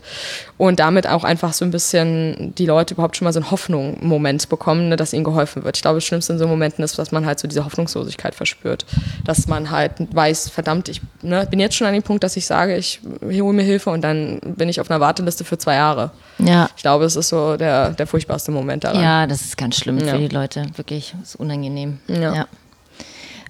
[0.57, 4.49] und damit auch einfach so ein bisschen die Leute überhaupt schon mal so einen Hoffnung-Moment
[4.49, 5.77] bekommen, ne, dass ihnen geholfen wird.
[5.77, 8.35] Ich glaube, das Schlimmste in so Momenten ist, ist, dass man halt so diese Hoffnungslosigkeit
[8.35, 8.85] verspürt.
[9.25, 12.45] Dass man halt weiß, verdammt, ich ne, bin jetzt schon an dem Punkt, dass ich
[12.45, 16.11] sage, ich hole mir Hilfe und dann bin ich auf einer Warteliste für zwei Jahre.
[16.37, 16.69] Ja.
[16.75, 19.01] Ich glaube, es ist so der, der furchtbarste Moment daran.
[19.01, 20.13] Ja, das ist ganz schlimm ja.
[20.13, 20.65] für die Leute.
[20.75, 21.99] Wirklich, das ist unangenehm.
[22.07, 22.33] ja.
[22.33, 22.47] ja.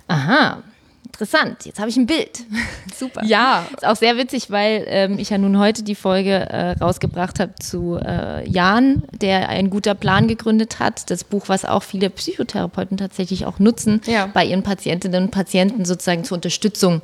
[0.08, 0.58] Aha,
[1.20, 1.66] interessant.
[1.66, 2.46] Jetzt habe ich ein Bild.
[2.96, 3.24] Super.
[3.26, 3.66] Ja.
[3.76, 7.56] Ist auch sehr witzig, weil ähm, ich ja nun heute die Folge äh, rausgebracht habe
[7.56, 11.10] zu äh, Jan, der ein guter Plan gegründet hat.
[11.10, 14.28] Das Buch, was auch viele Psychotherapeuten tatsächlich auch nutzen, ja.
[14.28, 17.02] bei ihren Patientinnen und Patienten sozusagen zur Unterstützung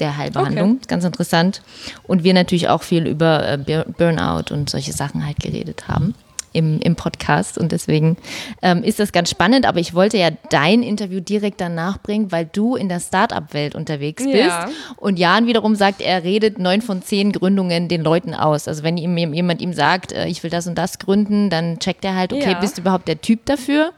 [0.00, 0.76] der Heilbehandlung.
[0.76, 0.86] Okay.
[0.88, 1.62] Ganz interessant.
[2.06, 6.14] Und wir natürlich auch viel über äh, Burnout und solche Sachen halt geredet haben
[6.52, 8.16] im, im Podcast und deswegen
[8.62, 9.66] ähm, ist das ganz spannend.
[9.66, 14.24] Aber ich wollte ja dein Interview direkt danach bringen, weil du in der Startup-Welt unterwegs
[14.24, 14.36] bist.
[14.36, 14.68] Ja.
[14.96, 18.68] Und Jan wiederum sagt, er redet neun von zehn Gründungen den Leuten aus.
[18.68, 22.04] Also wenn ihm jemand ihm sagt, äh, ich will das und das gründen, dann checkt
[22.04, 22.60] er halt, okay, ja.
[22.60, 23.92] bist du überhaupt der Typ dafür?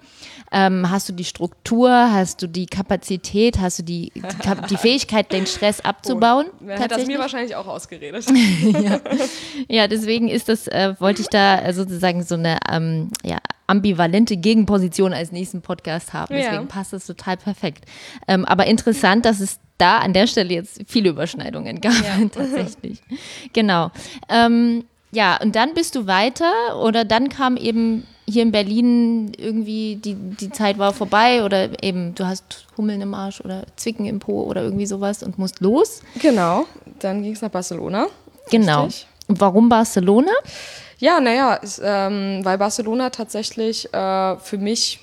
[0.53, 4.13] Ähm, hast du die Struktur, hast du die Kapazität, hast du die,
[4.69, 6.47] die Fähigkeit, den Stress abzubauen?
[6.65, 8.27] Oh, hat das mir wahrscheinlich auch ausgeredet.
[8.63, 9.01] ja.
[9.69, 9.87] ja.
[9.87, 15.31] deswegen ist das, äh, wollte ich da sozusagen so eine ähm, ja, ambivalente Gegenposition als
[15.31, 16.35] nächsten Podcast haben.
[16.35, 16.63] Deswegen ja.
[16.63, 17.85] passt es total perfekt.
[18.27, 22.29] Ähm, aber interessant, dass es da an der Stelle jetzt viele Überschneidungen gab, ja.
[22.33, 23.01] tatsächlich.
[23.53, 23.93] Genau.
[24.29, 29.97] Ähm, ja, und dann bist du weiter oder dann kam eben hier in Berlin irgendwie
[29.97, 34.19] die, die Zeit war vorbei oder eben du hast Hummeln im Arsch oder Zwicken im
[34.19, 36.01] Po oder irgendwie sowas und musst los.
[36.21, 36.67] Genau,
[37.01, 38.07] dann ging es nach Barcelona.
[38.51, 38.85] Genau.
[38.85, 39.07] Richtig.
[39.29, 40.33] Warum Barcelona?
[40.99, 45.01] Ja, naja, ähm, weil Barcelona tatsächlich äh, für mich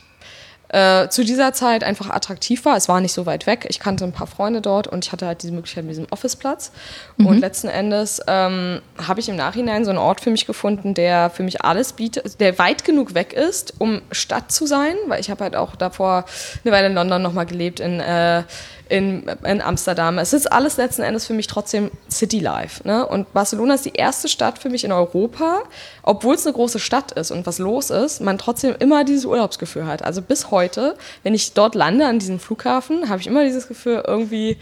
[0.69, 2.75] äh, zu dieser Zeit einfach attraktiv war.
[2.75, 3.65] Es war nicht so weit weg.
[3.69, 6.71] Ich kannte ein paar Freunde dort und ich hatte halt diese Möglichkeit mit diesem Officeplatz.
[7.17, 7.25] Mhm.
[7.25, 11.29] Und letzten Endes ähm, habe ich im Nachhinein so einen Ort für mich gefunden, der
[11.29, 15.29] für mich alles bietet, der weit genug weg ist, um Stadt zu sein, weil ich
[15.29, 16.25] habe halt auch davor
[16.63, 18.43] eine Weile in London nochmal gelebt, in äh,
[18.89, 20.17] in, in Amsterdam.
[20.17, 22.87] Es ist alles letzten Endes für mich trotzdem City Life.
[22.87, 23.05] Ne?
[23.05, 25.63] Und Barcelona ist die erste Stadt für mich in Europa,
[26.03, 29.85] obwohl es eine große Stadt ist und was los ist, man trotzdem immer dieses Urlaubsgefühl
[29.85, 30.03] hat.
[30.03, 34.03] Also bis heute, wenn ich dort lande an diesem Flughafen, habe ich immer dieses Gefühl,
[34.05, 34.57] irgendwie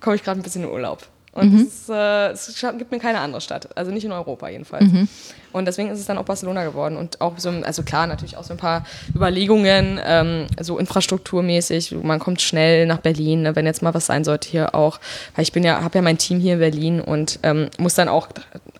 [0.00, 1.06] komme ich gerade ein bisschen in Urlaub.
[1.32, 1.60] Und mhm.
[1.60, 4.90] es, äh, es, gibt mir keine andere Stadt, also nicht in Europa jedenfalls.
[4.90, 5.08] Mhm.
[5.52, 6.96] Und deswegen ist es dann auch Barcelona geworden.
[6.96, 8.84] Und auch so, also klar, natürlich auch so ein paar
[9.14, 11.96] Überlegungen, ähm, so infrastrukturmäßig.
[12.02, 15.00] Man kommt schnell nach Berlin, ne, wenn jetzt mal was sein sollte hier auch.
[15.34, 18.08] Weil ich bin ja, habe ja mein Team hier in Berlin und ähm, muss dann
[18.08, 18.28] auch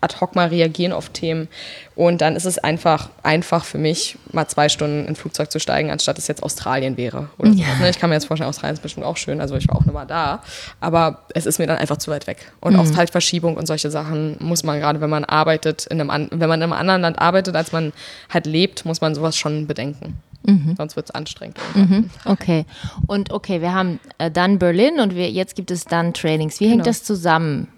[0.00, 1.48] ad hoc mal reagieren auf Themen.
[1.98, 5.58] Und dann ist es einfach, einfach für mich, mal zwei Stunden in ein Flugzeug zu
[5.58, 7.28] steigen, anstatt es jetzt Australien wäre.
[7.38, 7.66] Oder ja.
[7.80, 7.90] ne?
[7.90, 9.40] Ich kann mir jetzt vorstellen, Australien ist bestimmt auch schön.
[9.40, 10.40] Also ich war auch nochmal da.
[10.78, 12.52] Aber es ist mir dann einfach zu weit weg.
[12.60, 12.78] Und mhm.
[12.78, 16.60] auch Zeitverschiebung und solche Sachen muss man gerade, wenn man arbeitet, in einem, wenn man
[16.72, 17.92] einem anderen Land arbeitet, als man
[18.30, 20.16] halt lebt, muss man sowas schon bedenken.
[20.44, 20.74] Mhm.
[20.76, 21.58] Sonst wird es anstrengend.
[21.74, 22.10] Mhm.
[22.24, 22.64] Okay.
[23.06, 26.60] Und okay, wir haben äh, dann Berlin und wir, jetzt gibt es dann Trainings.
[26.60, 26.84] Wie hängt genau.
[26.84, 27.68] das zusammen?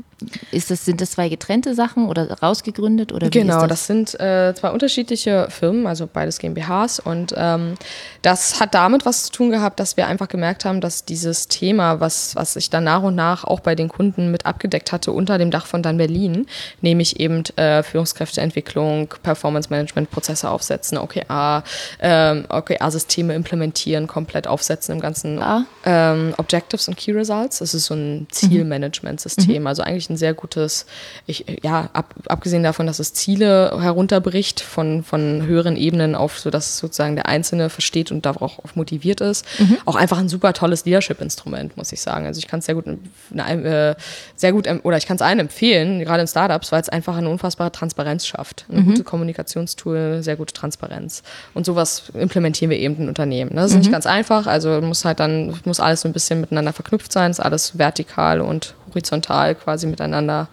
[0.50, 3.12] Ist das, sind das zwei getrennte Sachen oder rausgegründet?
[3.12, 3.68] Oder genau, das?
[3.68, 3.86] das?
[3.86, 7.00] sind äh, zwei unterschiedliche Firmen, also beides GmbHs.
[7.00, 7.74] Und ähm,
[8.22, 12.00] das hat damit was zu tun gehabt, dass wir einfach gemerkt haben, dass dieses Thema,
[12.00, 15.38] was, was sich dann nach und nach auch bei den Kunden mit abgedeckt hatte, unter
[15.38, 16.46] dem Dach von dann Berlin,
[16.80, 21.64] nämlich eben äh, Führungskräfteentwicklung, Performance Management, Prozesse aufsetzen, OKR,
[22.00, 25.64] ähm, OKR-Systeme implementieren, komplett aufsetzen im ganzen ah.
[25.84, 27.58] ähm, Objectives und Key Results.
[27.58, 29.62] Das ist so ein Zielmanagement-System.
[29.62, 29.66] Mhm.
[29.66, 30.86] Also eigentlich ein sehr gutes,
[31.26, 36.78] ich, ja, ab, abgesehen davon, dass es Ziele herunterbricht von, von höheren Ebenen auf, sodass
[36.78, 39.46] sozusagen der Einzelne versteht und darauf auch motiviert ist.
[39.58, 39.78] Mhm.
[39.86, 42.26] Auch einfach ein super tolles Leadership-Instrument, muss ich sagen.
[42.26, 43.94] Also ich kann es sehr gut, äh,
[44.36, 47.28] sehr gut, oder ich kann es allen empfehlen, gerade in Startups, weil es einfach eine
[47.28, 48.66] unfassbare Transparenz schafft.
[48.70, 48.86] Eine mhm.
[48.86, 51.22] gute Kommunikationstool, sehr gute Transparenz.
[51.54, 53.50] Und sowas implementieren wir eben in Unternehmen.
[53.54, 53.62] Ne?
[53.62, 53.80] Das ist mhm.
[53.80, 57.30] nicht ganz einfach, also muss halt dann, muss alles so ein bisschen miteinander verknüpft sein,
[57.30, 60.48] ist alles vertikal und horizontal quasi miteinander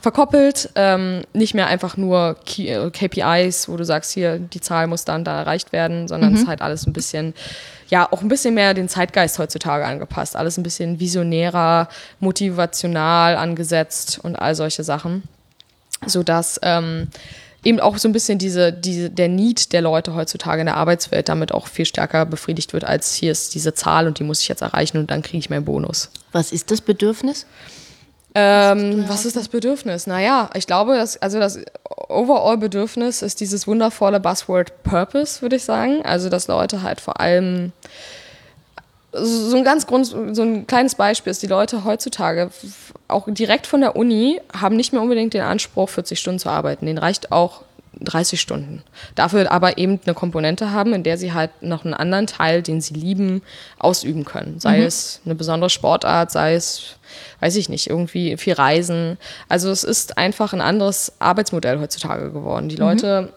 [0.00, 0.70] verkoppelt.
[0.74, 5.24] Ähm, nicht mehr einfach nur KPIs, äh, wo du sagst, hier, die Zahl muss dann
[5.24, 6.36] da erreicht werden, sondern mhm.
[6.36, 7.34] es ist halt alles ein bisschen,
[7.88, 10.36] ja, auch ein bisschen mehr den Zeitgeist heutzutage angepasst.
[10.36, 11.88] Alles ein bisschen visionärer,
[12.20, 15.22] motivational angesetzt und all solche Sachen.
[16.04, 17.08] Sodass ähm,
[17.66, 21.28] eben auch so ein bisschen diese, diese, der Need der Leute heutzutage in der Arbeitswelt
[21.28, 24.48] damit auch viel stärker befriedigt wird, als hier ist diese Zahl und die muss ich
[24.48, 26.10] jetzt erreichen und dann kriege ich meinen Bonus.
[26.30, 27.44] Was ist das Bedürfnis?
[28.36, 30.06] Ähm, was ist das Bedürfnis?
[30.06, 31.58] Naja, ich glaube, dass, also das
[32.08, 36.02] Overall-Bedürfnis ist dieses wundervolle Buzzword Purpose, würde ich sagen.
[36.04, 37.72] Also, dass Leute halt vor allem
[39.22, 42.50] so ein ganz Grund, so ein kleines Beispiel ist, die Leute heutzutage
[43.08, 46.86] auch direkt von der Uni haben nicht mehr unbedingt den Anspruch, 40 Stunden zu arbeiten.
[46.86, 47.62] Den reicht auch
[48.00, 48.82] 30 Stunden.
[49.14, 52.80] Dafür aber eben eine Komponente haben, in der sie halt noch einen anderen Teil, den
[52.80, 53.42] sie lieben,
[53.78, 54.60] ausüben können.
[54.60, 54.84] Sei mhm.
[54.84, 56.96] es eine besondere Sportart, sei es,
[57.40, 59.18] weiß ich nicht, irgendwie viel Reisen.
[59.48, 62.68] Also es ist einfach ein anderes Arbeitsmodell heutzutage geworden.
[62.68, 62.82] Die mhm.
[62.82, 63.32] Leute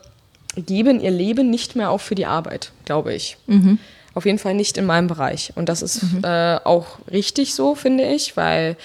[0.55, 3.37] geben ihr Leben nicht mehr auf für die Arbeit, glaube ich.
[3.47, 3.79] Mhm.
[4.13, 5.53] Auf jeden Fall nicht in meinem Bereich.
[5.55, 6.21] Und das ist mhm.
[6.23, 8.75] äh, auch richtig so, finde ich, weil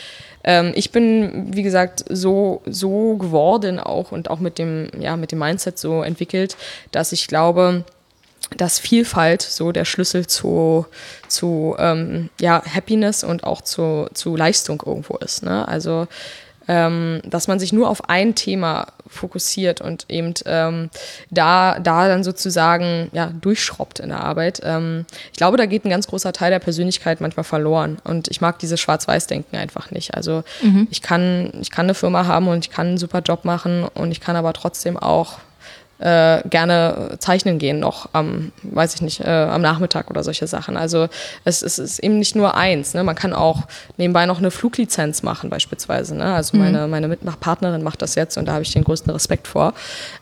[0.44, 5.32] ähm, ich bin, wie gesagt, so, so geworden auch und auch mit dem, ja, mit
[5.32, 6.56] dem Mindset so entwickelt,
[6.92, 7.84] dass ich glaube,
[8.56, 10.86] dass Vielfalt so der Schlüssel zu,
[11.28, 15.42] zu ähm, ja, Happiness und auch zu, zu Leistung irgendwo ist.
[15.42, 15.66] Ne?
[15.66, 16.06] Also
[16.68, 20.90] ähm, dass man sich nur auf ein Thema fokussiert und eben ähm,
[21.30, 24.60] da, da dann sozusagen ja, durchschraubt in der Arbeit.
[24.64, 28.40] Ähm, ich glaube, da geht ein ganz großer Teil der Persönlichkeit manchmal verloren und ich
[28.40, 30.14] mag dieses Schwarz-Weiß-Denken einfach nicht.
[30.14, 30.88] Also mhm.
[30.90, 34.10] ich, kann, ich kann eine Firma haben und ich kann einen super Job machen und
[34.10, 35.38] ich kann aber trotzdem auch
[36.04, 40.76] äh, gerne zeichnen gehen noch am, weiß ich nicht, äh, am Nachmittag oder solche Sachen.
[40.76, 41.08] Also
[41.44, 42.92] es, es, ist eben nicht nur eins.
[42.92, 43.02] Ne?
[43.02, 43.62] Man kann auch
[43.96, 46.14] nebenbei noch eine Fluglizenz machen beispielsweise.
[46.14, 46.34] Ne?
[46.34, 46.62] Also mhm.
[46.62, 47.08] meine, meine
[47.40, 49.72] Partnerin macht das jetzt und da habe ich den größten Respekt vor,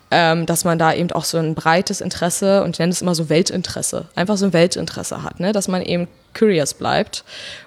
[0.09, 3.13] ähm, dass man da eben auch so ein breites Interesse und ich nenne es immer
[3.13, 5.51] so Weltinteresse, einfach so ein Weltinteresse hat, ne?
[5.51, 7.25] dass man eben curious bleibt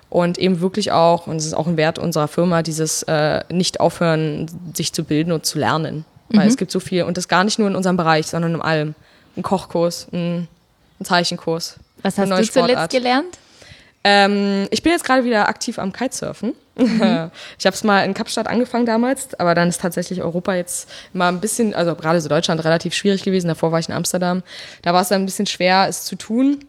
[0.08, 3.78] und eben wirklich auch, und es ist auch ein Wert unserer Firma, dieses äh, nicht
[3.78, 6.06] aufhören, sich zu bilden und zu lernen.
[6.28, 6.50] Weil mhm.
[6.50, 8.94] es gibt so viel, und das gar nicht nur in unserem Bereich, sondern in allem.
[9.36, 10.48] einen Kochkurs, einen,
[10.98, 11.76] einen Zeichenkurs.
[12.02, 13.38] Was hast du zuletzt gelernt?
[14.08, 16.54] Ähm, ich bin jetzt gerade wieder aktiv am Kitesurfen.
[16.76, 17.30] Mhm.
[17.58, 21.28] Ich habe es mal in Kapstadt angefangen damals, aber dann ist tatsächlich Europa jetzt mal
[21.28, 23.48] ein bisschen, also gerade so Deutschland relativ schwierig gewesen.
[23.48, 24.42] Davor war ich in Amsterdam.
[24.82, 26.64] Da war es dann ein bisschen schwer, es zu tun.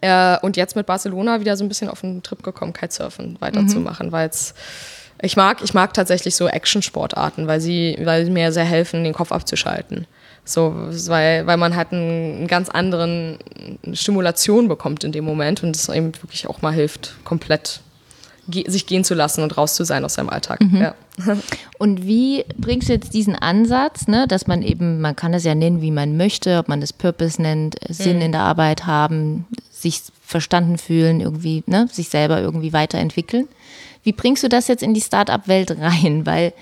[0.00, 4.08] Äh, und jetzt mit Barcelona wieder so ein bisschen auf den Trip gekommen, Kitesurfen weiterzumachen,
[4.08, 4.12] mhm.
[4.12, 4.54] weil es
[5.20, 9.14] ich mag, ich mag tatsächlich so Action-Sportarten, weil sie, weil sie mir sehr helfen, den
[9.14, 10.06] Kopf abzuschalten.
[10.44, 10.74] So,
[11.08, 13.38] weil, weil man halt einen, einen ganz anderen
[13.92, 17.80] Stimulation bekommt in dem Moment und es eben wirklich auch mal hilft, komplett
[18.48, 20.60] ge sich gehen zu lassen und raus zu sein aus seinem Alltag.
[20.60, 20.80] Mhm.
[20.80, 20.94] Ja.
[21.78, 25.54] Und wie bringst du jetzt diesen Ansatz, ne, dass man eben, man kann es ja
[25.54, 28.22] nennen, wie man möchte, ob man das Purpose nennt, Sinn mhm.
[28.22, 33.48] in der Arbeit haben, sich verstanden fühlen, irgendwie, ne, sich selber irgendwie weiterentwickeln.
[34.02, 36.26] Wie bringst du das jetzt in die Startup-Welt rein?
[36.26, 36.52] Weil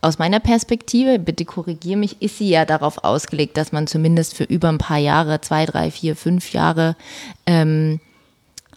[0.00, 4.44] aus meiner Perspektive, bitte korrigiere mich, ist sie ja darauf ausgelegt, dass man zumindest für
[4.44, 6.96] über ein paar Jahre, zwei, drei, vier, fünf Jahre
[7.46, 8.00] ähm,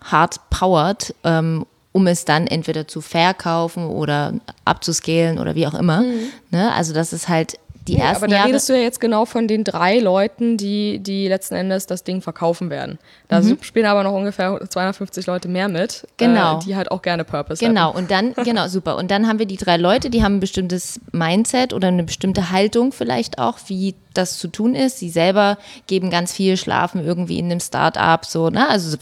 [0.01, 4.33] hart powert, ähm, um es dann entweder zu verkaufen oder
[4.65, 6.01] abzuscalen oder wie auch immer.
[6.01, 6.27] Mhm.
[6.51, 6.73] Ne?
[6.73, 9.47] Also das ist halt die ersten Aber da Jahre redest du ja jetzt genau von
[9.47, 12.97] den drei Leuten, die, die letzten Endes das Ding verkaufen werden.
[13.27, 13.59] Da mhm.
[13.61, 16.57] spielen aber noch ungefähr 250 Leute mehr mit, äh, genau.
[16.57, 17.93] Äh, die halt auch gerne Purpose genau.
[17.93, 17.93] haben.
[17.93, 18.97] Genau, und dann, genau, super.
[18.97, 22.49] Und dann haben wir die drei Leute, die haben ein bestimmtes Mindset oder eine bestimmte
[22.51, 24.99] Haltung vielleicht auch, wie das zu tun ist.
[24.99, 28.67] Sie selber geben ganz viel, schlafen irgendwie in einem Start-up, so, ne?
[28.67, 28.97] Also so,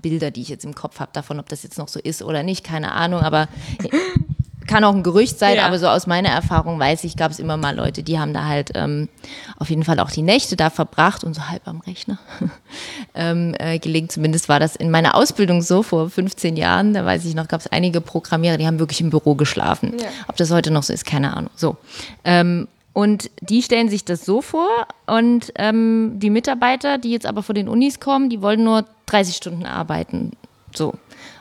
[0.00, 2.42] Bilder, die ich jetzt im Kopf habe davon, ob das jetzt noch so ist oder
[2.42, 3.48] nicht, keine Ahnung, aber
[4.68, 5.66] kann auch ein Gerücht sein, ja.
[5.66, 8.44] aber so aus meiner Erfahrung weiß ich, gab es immer mal Leute, die haben da
[8.44, 9.08] halt ähm,
[9.58, 12.18] auf jeden Fall auch die Nächte da verbracht und so halb am Rechner
[13.14, 14.08] ähm, äh, gelegen.
[14.08, 16.94] Zumindest war das in meiner Ausbildung so vor 15 Jahren.
[16.94, 19.94] Da weiß ich noch, gab es einige Programmierer, die haben wirklich im Büro geschlafen.
[19.98, 20.06] Ja.
[20.28, 21.50] Ob das heute noch so ist, keine Ahnung.
[21.56, 21.76] So.
[22.24, 24.68] Ähm, und die stellen sich das so vor
[25.06, 29.36] und ähm, die Mitarbeiter, die jetzt aber von den Unis kommen, die wollen nur 30
[29.36, 30.32] Stunden arbeiten.
[30.74, 30.94] So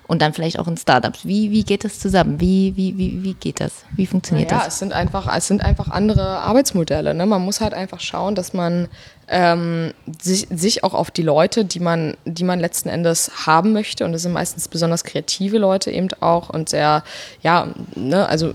[0.07, 1.25] und dann vielleicht auch in Startups.
[1.25, 2.39] Wie, wie geht das zusammen?
[2.39, 3.83] Wie, wie, wie, wie geht das?
[3.95, 4.75] Wie funktioniert naja, das?
[4.75, 7.13] Es sind einfach, es sind einfach andere Arbeitsmodelle.
[7.13, 7.25] Ne?
[7.25, 8.87] Man muss halt einfach schauen, dass man
[9.29, 14.05] ähm, sich, sich auch auf die Leute, die man, die man letzten Endes haben möchte,
[14.05, 17.03] und das sind meistens besonders kreative Leute eben auch und sehr,
[17.41, 18.53] ja, ne, also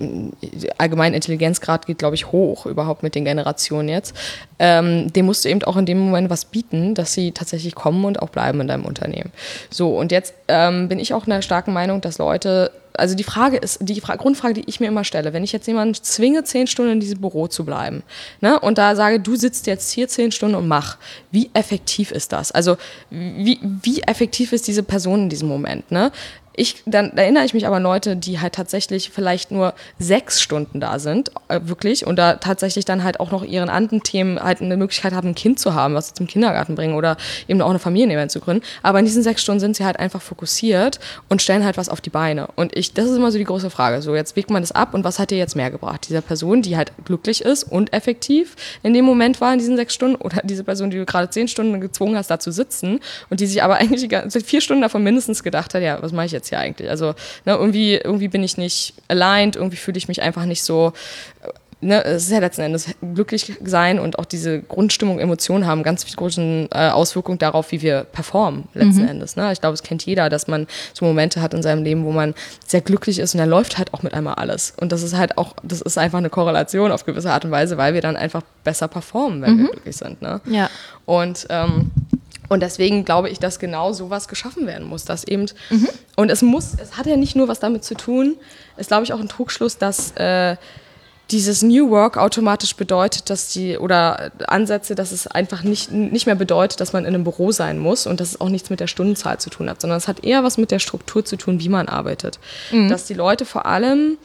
[0.79, 4.15] allgemein Intelligenzgrad geht, glaube ich, hoch überhaupt mit den Generationen jetzt.
[4.59, 8.05] Ähm, dem musst du eben auch in dem Moment was bieten, dass sie tatsächlich kommen
[8.05, 9.33] und auch bleiben in deinem Unternehmen.
[9.71, 13.25] So, und jetzt ähm, bin ich auch in der starken Meinung, dass Leute also die
[13.25, 16.45] Frage ist, die Fra Grundfrage, die ich mir immer stelle, wenn ich jetzt jemanden zwinge,
[16.45, 18.03] zehn Stunden in diesem Büro zu bleiben,
[18.41, 20.99] ne, und da sage, du sitzt jetzt hier zehn Stunden und mach,
[21.31, 22.53] wie effektiv ist das?
[22.53, 22.77] Also
[23.11, 25.91] wie, wie effektiv ist diese Person in diesem Moment?
[25.91, 26.13] Ne?
[26.55, 30.81] Ich, dann erinnere ich mich aber an Leute, die halt tatsächlich vielleicht nur sechs Stunden
[30.81, 34.61] da sind, äh, wirklich, und da tatsächlich dann halt auch noch ihren anderen Themen halt
[34.61, 37.17] eine Möglichkeit haben, ein Kind zu haben, was sie zum Kindergarten bringen oder
[37.49, 38.63] eben auch eine Familienevent zu gründen.
[38.83, 42.01] Aber in diesen sechs Stunden sind sie halt einfach fokussiert und stellen halt was auf
[42.01, 42.49] die Beine.
[42.55, 44.03] Und ich, das ist immer so die große Frage.
[44.03, 46.07] So, jetzt wägt man das ab und was hat dir jetzt mehr gebracht?
[46.09, 49.95] Diese Person, die halt glücklich ist und effektiv in dem Moment war in diesen sechs
[49.95, 53.41] Stunden oder diese Person, die du gerade zehn Stunden gezwungen hast, da zu sitzen und
[53.41, 54.09] die sich aber eigentlich
[54.45, 56.42] vier Stunden davon mindestens gedacht hat, ja, was mache ich jetzt?
[56.43, 56.91] Jetzt hier eigentlich?
[56.91, 60.93] Also ne, irgendwie, irgendwie bin ich nicht aligned, irgendwie fühle ich mich einfach nicht so.
[61.85, 66.07] Ne, es ist ja letzten Endes glücklich sein und auch diese Grundstimmung, Emotionen haben ganz
[66.15, 69.09] große äh, Auswirkungen darauf, wie wir performen letzten mhm.
[69.09, 69.35] Endes.
[69.35, 69.53] Ne?
[69.53, 72.35] Ich glaube, es kennt jeder, dass man so Momente hat in seinem Leben, wo man
[72.65, 74.75] sehr glücklich ist und dann läuft halt auch mit einmal alles.
[74.81, 77.77] Und das ist halt auch, das ist einfach eine Korrelation auf gewisse Art und Weise,
[77.79, 79.59] weil wir dann einfach besser performen, wenn mhm.
[79.59, 80.23] wir glücklich sind.
[80.23, 80.41] Ne?
[80.45, 80.71] Ja.
[81.05, 81.91] Und ähm,
[82.53, 85.07] und deswegen glaube ich, dass genau sowas geschaffen werden muss.
[85.07, 85.89] Dass eben, mhm.
[86.17, 88.37] Und es muss, es hat ja nicht nur was damit zu tun,
[88.77, 90.57] ist glaube ich auch ein Trugschluss, dass äh,
[91.31, 96.35] dieses New Work automatisch bedeutet, dass die, oder Ansätze, dass es einfach nicht, nicht mehr
[96.35, 98.87] bedeutet, dass man in einem Büro sein muss und dass es auch nichts mit der
[98.87, 101.71] Stundenzahl zu tun hat, sondern es hat eher was mit der Struktur zu tun, wie
[101.71, 102.39] man arbeitet.
[102.71, 102.91] Mhm.
[102.91, 104.19] Dass die Leute vor allem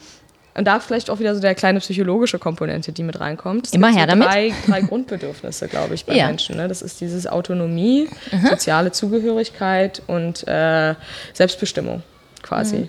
[0.58, 3.68] und da vielleicht auch wieder so der kleine psychologische Komponente, die mit reinkommt.
[3.68, 4.26] Es Immer her so damit.
[4.26, 6.26] Drei, drei Grundbedürfnisse, glaube ich, bei ja.
[6.26, 6.56] Menschen.
[6.56, 6.66] Ne?
[6.66, 8.46] Das ist dieses Autonomie, mhm.
[8.48, 10.96] soziale Zugehörigkeit und äh,
[11.32, 12.02] Selbstbestimmung
[12.42, 12.76] quasi.
[12.76, 12.88] Mhm.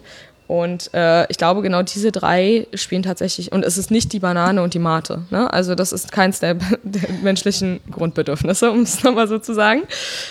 [0.50, 4.64] Und äh, ich glaube, genau diese drei spielen tatsächlich, und es ist nicht die Banane
[4.64, 5.22] und die Mate.
[5.30, 5.54] Ne?
[5.54, 9.84] Also das ist keins der, der menschlichen Grundbedürfnisse, um es nochmal so zu sagen,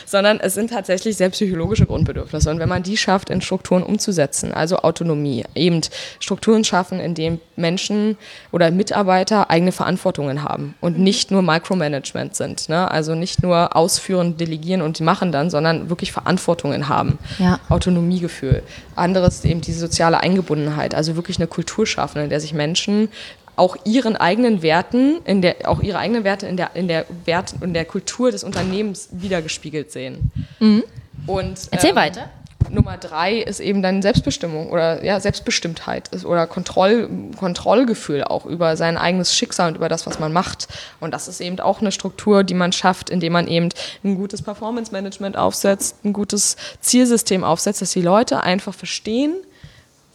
[0.06, 2.50] sondern es sind tatsächlich sehr psychologische Grundbedürfnisse.
[2.50, 5.82] Und wenn man die schafft, in Strukturen umzusetzen, also Autonomie, eben
[6.18, 8.16] Strukturen schaffen, in denen Menschen
[8.50, 12.68] oder Mitarbeiter eigene Verantwortungen haben und nicht nur Micromanagement sind.
[12.68, 12.90] Ne?
[12.90, 17.20] Also nicht nur ausführen, delegieren und die machen dann, sondern wirklich Verantwortungen haben.
[17.38, 17.60] Ja.
[17.68, 18.64] Autonomiegefühl.
[18.96, 23.10] Anderes eben diese soziale Eingebundenheit, also wirklich eine Kultur schaffen, in der sich Menschen
[23.56, 27.54] auch ihren eigenen Werten, in der, auch ihre eigenen Werte in der, in der Wert
[27.60, 30.30] in der Kultur des Unternehmens wiedergespiegelt sehen.
[30.60, 30.84] Mhm.
[31.26, 32.30] Und, Erzähl ähm, weiter.
[32.70, 38.76] Nummer drei ist eben dann Selbstbestimmung oder ja, Selbstbestimmtheit ist, oder Kontroll, Kontrollgefühl auch über
[38.76, 40.68] sein eigenes Schicksal und über das, was man macht.
[41.00, 43.70] Und das ist eben auch eine Struktur, die man schafft, indem man eben
[44.04, 49.34] ein gutes Performance-Management aufsetzt, ein gutes Zielsystem aufsetzt, dass die Leute einfach verstehen,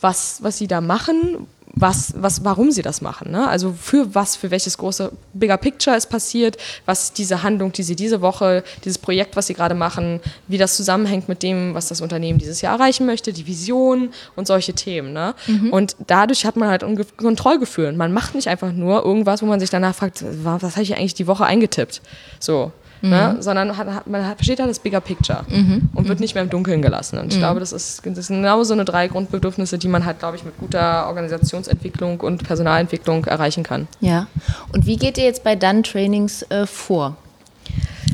[0.03, 3.31] was, was sie da machen, was, was, warum sie das machen.
[3.31, 3.47] Ne?
[3.47, 7.95] Also für was, für welches große Bigger Picture ist passiert, was diese Handlung, die sie
[7.95, 12.01] diese Woche, dieses Projekt, was sie gerade machen, wie das zusammenhängt mit dem, was das
[12.01, 15.13] Unternehmen dieses Jahr erreichen möchte, die Vision und solche Themen.
[15.13, 15.33] Ne?
[15.47, 15.73] Mhm.
[15.73, 17.91] Und dadurch hat man halt ein Kontrollgefühl.
[17.93, 21.15] Man macht nicht einfach nur irgendwas, wo man sich danach fragt, was habe ich eigentlich
[21.15, 22.01] die Woche eingetippt?
[22.39, 22.71] So?
[23.03, 23.09] Mhm.
[23.09, 23.37] ne?
[23.39, 25.89] sondern hat, man versteht da das Bigger Picture mhm.
[25.93, 26.23] und wird mhm.
[26.23, 27.19] nicht mehr im Dunkeln gelassen.
[27.19, 27.41] Und ich mhm.
[27.41, 30.43] glaube, das ist, das sind genau so eine drei Grundbedürfnisse, die man halt, glaube ich,
[30.43, 33.87] mit guter Organisationsentwicklung und Personalentwicklung erreichen kann.
[33.99, 34.27] Ja.
[34.73, 37.17] Und wie geht ihr jetzt bei Dann-Trainings äh, vor?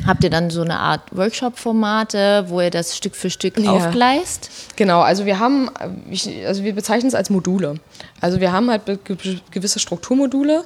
[0.06, 3.70] Habt ihr dann so eine Art Workshop-Formate, wo ihr das Stück für Stück ja.
[3.70, 4.50] aufgleist?
[4.76, 5.68] Genau, also wir haben,
[6.46, 7.74] also wir bezeichnen es als Module.
[8.20, 8.82] Also wir haben halt
[9.50, 10.64] gewisse Strukturmodule,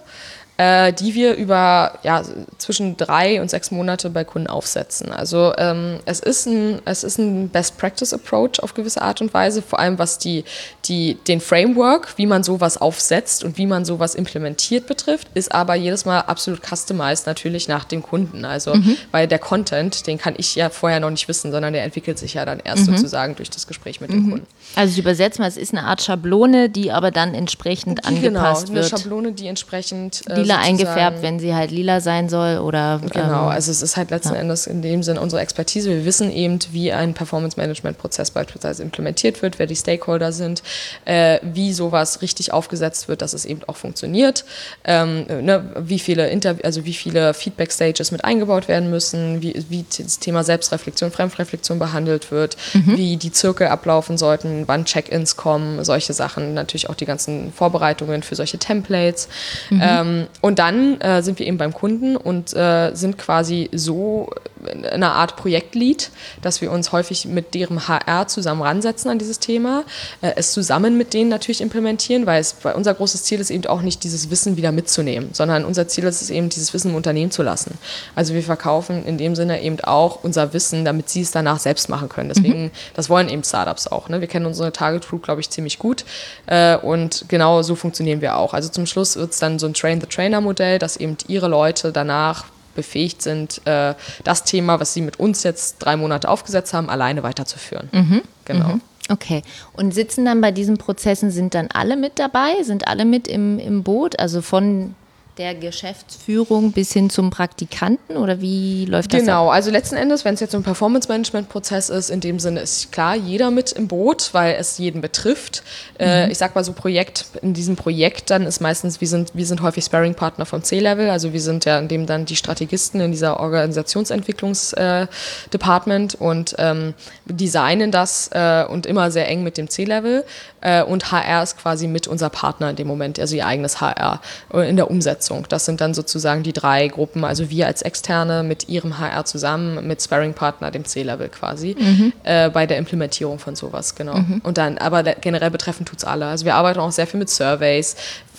[0.56, 2.22] äh, die wir über ja,
[2.58, 5.10] zwischen drei und sechs Monate bei Kunden aufsetzen.
[5.10, 9.80] Also ähm, es, ist ein, es ist ein Best-Practice-Approach auf gewisse Art und Weise, vor
[9.80, 10.44] allem was die,
[10.84, 15.74] die, den Framework, wie man sowas aufsetzt und wie man sowas implementiert betrifft, ist aber
[15.74, 18.44] jedes Mal absolut customized natürlich nach dem Kunden.
[18.44, 18.96] Also mhm.
[19.10, 22.34] weil der Content, den kann ich ja vorher noch nicht wissen, sondern der entwickelt sich
[22.34, 22.96] ja dann erst mhm.
[22.96, 24.30] sozusagen durch das Gespräch mit dem mhm.
[24.30, 24.46] Kunden.
[24.76, 28.38] Also ich übersetze mal, es ist eine Art Schablone, die aber dann entsprechend die, genau,
[28.38, 28.92] angepasst genau, wird.
[28.92, 33.44] Eine Schablone, die entsprechend äh, lila eingefärbt, wenn sie halt lila sein soll oder genau.
[33.44, 34.40] Ähm, also es ist halt letzten ja.
[34.40, 35.90] Endes in dem Sinn unsere Expertise.
[35.90, 40.62] Wir wissen eben, wie ein Performance Management Prozess beispielsweise implementiert wird, wer die Stakeholder sind,
[41.04, 44.44] äh, wie sowas richtig aufgesetzt wird, dass es eben auch funktioniert,
[44.84, 49.64] ähm, ne, wie viele Interv also wie viele Feedback Stages mit eingebaut werden müssen, wie,
[49.68, 52.96] wie das Thema Selbstreflexion, Fremdreflexion behandelt wird, mhm.
[52.96, 58.22] wie die Zirkel ablaufen sollten wann Check-ins kommen, solche Sachen, natürlich auch die ganzen Vorbereitungen
[58.22, 59.28] für solche Templates.
[59.70, 59.80] Mhm.
[59.82, 64.30] Ähm, und dann äh, sind wir eben beim Kunden und äh, sind quasi so
[64.66, 66.10] in einer Art Projektlead,
[66.42, 69.84] dass wir uns häufig mit deren HR zusammen ransetzen an dieses Thema,
[70.20, 73.66] äh, es zusammen mit denen natürlich implementieren, weil, es, weil unser großes Ziel ist eben
[73.66, 76.96] auch nicht dieses Wissen wieder mitzunehmen, sondern unser Ziel ist es eben, dieses Wissen im
[76.96, 77.78] Unternehmen zu lassen.
[78.14, 81.88] Also wir verkaufen in dem Sinne eben auch unser Wissen, damit sie es danach selbst
[81.88, 82.28] machen können.
[82.28, 82.70] Deswegen, mhm.
[82.94, 84.08] das wollen eben Startups auch.
[84.08, 84.20] Ne?
[84.20, 86.04] Wir kennen unsere Target Group, glaube ich, ziemlich gut
[86.46, 88.54] äh, und genau so funktionieren wir auch.
[88.54, 92.44] Also zum Schluss wird es dann so ein Train-the-Trainer-Modell, dass eben ihre Leute danach
[92.74, 97.22] befähigt sind, äh, das Thema, was sie mit uns jetzt drei Monate aufgesetzt haben, alleine
[97.22, 97.88] weiterzuführen.
[97.92, 98.22] Mhm.
[98.44, 98.68] Genau.
[98.68, 98.80] Mhm.
[99.10, 99.42] Okay.
[99.74, 102.62] Und sitzen dann bei diesen Prozessen, sind dann alle mit dabei?
[102.62, 104.18] Sind alle mit im, im Boot?
[104.18, 104.94] Also von
[105.38, 109.20] der Geschäftsführung bis hin zum Praktikanten oder wie läuft das?
[109.20, 112.92] Genau, also letzten Endes, wenn es jetzt so ein Performance-Management-Prozess ist, in dem Sinne ist
[112.92, 115.64] klar jeder mit im Boot, weil es jeden betrifft.
[115.98, 116.30] Äh, mhm.
[116.30, 119.60] ich sag mal so Projekt, in diesem Projekt dann ist meistens, wir sind, wir sind
[119.62, 123.40] häufig Sparring-Partner vom C-Level, also wir sind ja in dem dann die Strategisten in dieser
[123.40, 126.94] Organisationsentwicklungs-Department äh, und ähm,
[127.26, 130.24] designen das äh, und immer sehr eng mit dem C-Level
[130.64, 134.20] äh, und HR ist quasi mit unser Partner in dem Moment, also ihr eigenes HR
[134.52, 135.23] äh, in der Umsetzung.
[135.24, 135.46] Umsetzung.
[135.48, 139.86] Das sind dann sozusagen die drei Gruppen, also wir als Externe mit ihrem HR zusammen,
[139.86, 142.12] mit Sparring-Partner, dem C-Level quasi, mhm.
[142.24, 144.16] äh, bei der Implementierung von sowas, genau.
[144.16, 144.40] Mhm.
[144.44, 146.26] Und dann, aber generell betreffend tut es alle.
[146.26, 147.96] Also wir arbeiten auch sehr viel mit Surveys.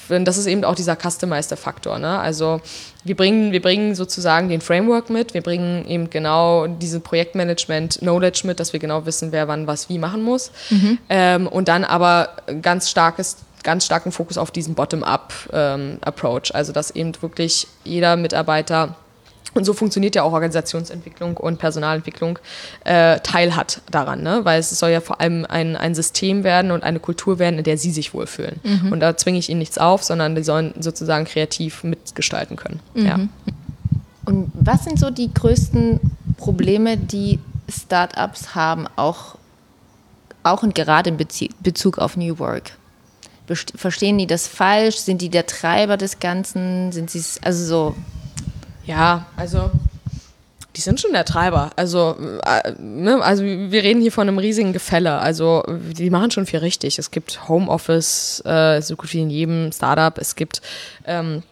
[0.08, 1.98] Das ist eben auch dieser Customizer-Faktor.
[1.98, 2.20] Ne?
[2.20, 2.62] Also
[3.04, 8.60] wir bringen, wir bringen sozusagen den Framework mit, wir bringen eben genau diese Projektmanagement-Knowledge mit,
[8.60, 10.52] dass wir genau wissen, wer wann was wie machen muss.
[10.70, 11.00] Mhm.
[11.10, 12.30] Ähm, und dann aber
[12.62, 16.52] ganz starkes ganz starken Fokus auf diesen Bottom-up-Approach.
[16.52, 18.96] Ähm, also dass eben wirklich jeder Mitarbeiter
[19.56, 22.38] und so funktioniert ja auch Organisationsentwicklung und Personalentwicklung
[22.84, 24.42] äh, teil hat daran, ne?
[24.44, 27.64] weil es soll ja vor allem ein, ein System werden und eine Kultur werden, in
[27.64, 28.60] der sie sich wohlfühlen.
[28.64, 28.92] Mhm.
[28.92, 32.82] Und da zwinge ich ihnen nichts auf, sondern die sollen sozusagen kreativ mitgestalten können.
[32.96, 33.06] Mhm.
[33.06, 33.20] Ja.
[34.26, 36.02] Und was sind so die größten
[36.36, 39.36] Probleme, die Startups haben, auch,
[40.44, 41.18] auch und gerade in
[41.62, 42.74] Bezug auf New Work?
[43.48, 44.98] Verstehen die das falsch?
[44.98, 46.92] Sind die der Treiber des Ganzen?
[46.92, 47.96] Sind sie also so?
[48.86, 49.72] Ja, also
[50.76, 51.72] die sind schon der Treiber.
[51.76, 55.20] Also, äh, ne, also wir reden hier von einem riesigen Gefälle.
[55.20, 57.00] Also die machen schon viel richtig.
[57.00, 60.18] Es gibt Homeoffice, äh, so gut wie in jedem Startup.
[60.18, 60.62] Es gibt
[61.06, 61.44] ähm,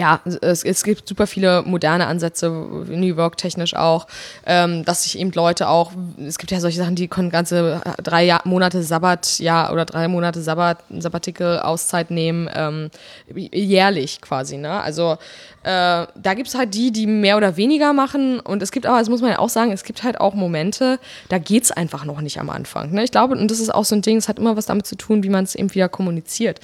[0.00, 4.06] ja, es, es, gibt super viele moderne Ansätze, New Work technisch auch,
[4.46, 5.92] ähm, dass sich eben Leute auch,
[6.26, 10.08] es gibt ja solche Sachen, die können ganze drei Jahr, Monate Sabbat, ja, oder drei
[10.08, 12.90] Monate Sabbat, Sabbatical, Auszeit nehmen, ähm,
[13.28, 14.80] jährlich quasi, ne?
[14.80, 15.18] Also
[15.64, 19.00] äh, da gibt es halt die, die mehr oder weniger machen und es gibt aber,
[19.00, 20.98] das muss man ja auch sagen, es gibt halt auch Momente,
[21.28, 22.92] da geht es einfach noch nicht am Anfang.
[22.92, 23.04] Ne?
[23.04, 24.96] Ich glaube, und das ist auch so ein Ding, es hat immer was damit zu
[24.96, 26.58] tun, wie man es eben wieder kommuniziert.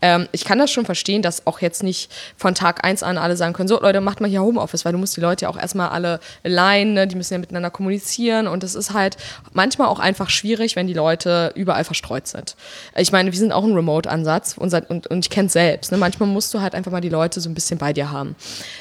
[0.00, 3.36] Ähm, ich kann das schon verstehen, dass auch jetzt nicht von Tag eins an alle
[3.36, 5.58] sagen können, so Leute, macht mal hier Homeoffice, weil du musst die Leute ja auch
[5.58, 7.06] erstmal alle allein, ne?
[7.06, 9.16] die müssen ja miteinander kommunizieren und es ist halt
[9.52, 12.56] manchmal auch einfach schwierig, wenn die Leute überall verstreut sind.
[12.96, 15.92] Ich meine, wir sind auch ein Remote-Ansatz und, und, und ich kenne es selbst.
[15.92, 15.98] Ne?
[15.98, 18.36] Manchmal musst du halt einfach mal die Leute so ein bisschen bei dir haben.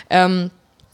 [0.10, 0.52] Ähm,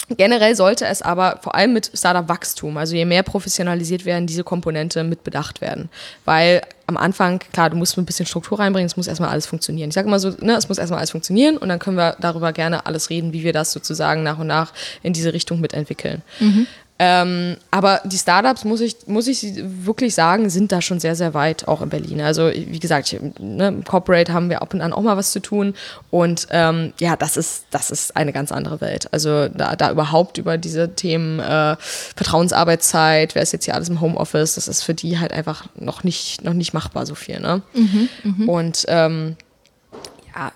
[0.09, 5.03] Generell sollte es aber vor allem mit Startup-Wachstum, also je mehr professionalisiert werden, diese Komponente
[5.03, 5.89] mit bedacht werden.
[6.25, 9.89] Weil am Anfang, klar, du musst ein bisschen Struktur reinbringen, es muss erstmal alles funktionieren.
[9.89, 12.51] Ich sage immer so, ne, es muss erstmal alles funktionieren und dann können wir darüber
[12.51, 16.21] gerne alles reden, wie wir das sozusagen nach und nach in diese Richtung mitentwickeln.
[16.39, 16.67] Mhm.
[16.99, 21.33] Ähm, aber die Startups, muss ich, muss ich wirklich sagen, sind da schon sehr, sehr
[21.33, 22.21] weit, auch in Berlin.
[22.21, 25.39] Also, wie gesagt, ne, im Corporate haben wir ab und an auch mal was zu
[25.39, 25.73] tun.
[26.11, 29.07] Und ähm, ja, das ist, das ist eine ganz andere Welt.
[29.11, 33.99] Also, da, da überhaupt über diese Themen äh, Vertrauensarbeitszeit, wer ist jetzt hier alles im
[33.99, 37.39] Homeoffice, das ist für die halt einfach noch nicht, noch nicht machbar so viel.
[37.39, 37.63] Ne?
[37.73, 38.51] Mhm, mh.
[38.51, 39.35] Und ähm,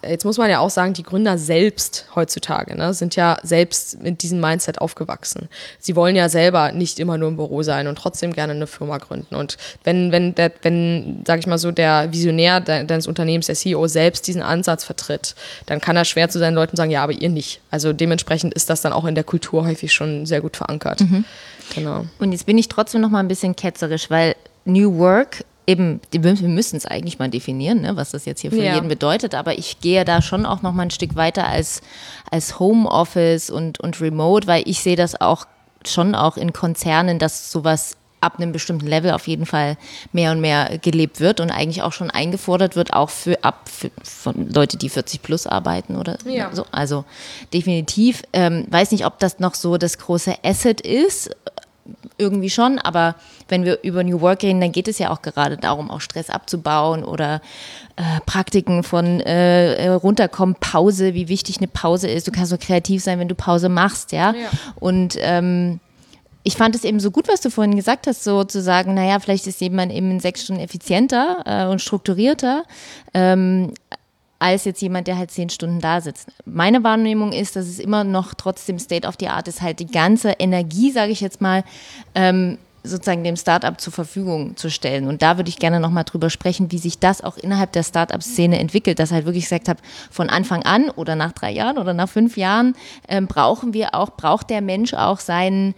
[0.07, 4.23] jetzt muss man ja auch sagen, die Gründer selbst heutzutage ne, sind ja selbst mit
[4.23, 5.49] diesem Mindset aufgewachsen.
[5.79, 8.97] Sie wollen ja selber nicht immer nur im Büro sein und trotzdem gerne eine Firma
[8.97, 9.35] gründen.
[9.35, 13.87] Und wenn, wenn, der, wenn sag ich mal so, der Visionär deines Unternehmens, der CEO,
[13.87, 17.29] selbst diesen Ansatz vertritt, dann kann er schwer zu seinen Leuten sagen, ja, aber ihr
[17.29, 17.61] nicht.
[17.69, 21.01] Also dementsprechend ist das dann auch in der Kultur häufig schon sehr gut verankert.
[21.01, 21.25] Mhm.
[21.75, 22.05] Genau.
[22.19, 26.21] Und jetzt bin ich trotzdem noch mal ein bisschen ketzerisch, weil New Work eben, wir
[26.47, 28.75] müssen es eigentlich mal definieren, ne, was das jetzt hier für ja.
[28.75, 31.81] jeden bedeutet, aber ich gehe da schon auch noch mal ein Stück weiter als,
[32.31, 35.45] als Homeoffice und, und Remote, weil ich sehe das auch
[35.85, 39.77] schon auch in Konzernen, dass sowas ab einem bestimmten Level auf jeden Fall
[40.11, 43.91] mehr und mehr gelebt wird und eigentlich auch schon eingefordert wird, auch für ab für,
[44.03, 46.49] von Leute, die 40 plus arbeiten oder ja.
[46.51, 46.65] so.
[46.71, 47.05] Also
[47.53, 48.23] definitiv.
[48.33, 51.29] Ähm, weiß nicht, ob das noch so das große Asset ist
[52.17, 53.15] irgendwie schon, aber
[53.47, 56.29] wenn wir über New Work reden, dann geht es ja auch gerade darum, auch Stress
[56.29, 57.41] abzubauen oder
[57.95, 62.27] äh, Praktiken von äh, äh, runterkommen, Pause, wie wichtig eine Pause ist.
[62.27, 64.31] Du kannst so kreativ sein, wenn du Pause machst, ja.
[64.33, 64.49] ja.
[64.75, 65.79] Und ähm,
[66.43, 69.19] ich fand es eben so gut, was du vorhin gesagt hast, so zu sagen, naja,
[69.19, 72.63] vielleicht ist jemand eben in sechs Stunden effizienter äh, und strukturierter.
[73.13, 73.73] Ähm,
[74.39, 76.27] als jetzt jemand, der halt zehn Stunden da sitzt.
[76.45, 79.87] Meine Wahrnehmung ist, dass es immer noch trotzdem State of the Art ist, halt die
[79.87, 81.63] ganze Energie, sage ich jetzt mal,
[82.13, 85.07] ähm, sozusagen dem Startup zur Verfügung zu stellen.
[85.07, 88.59] Und da würde ich gerne nochmal drüber sprechen, wie sich das auch innerhalb der Startup-Szene
[88.59, 89.79] entwickelt, dass halt wirklich gesagt habe,
[90.09, 92.75] von Anfang an oder nach drei Jahren oder nach fünf Jahren
[93.07, 95.75] ähm, brauchen wir auch, braucht der Mensch auch seinen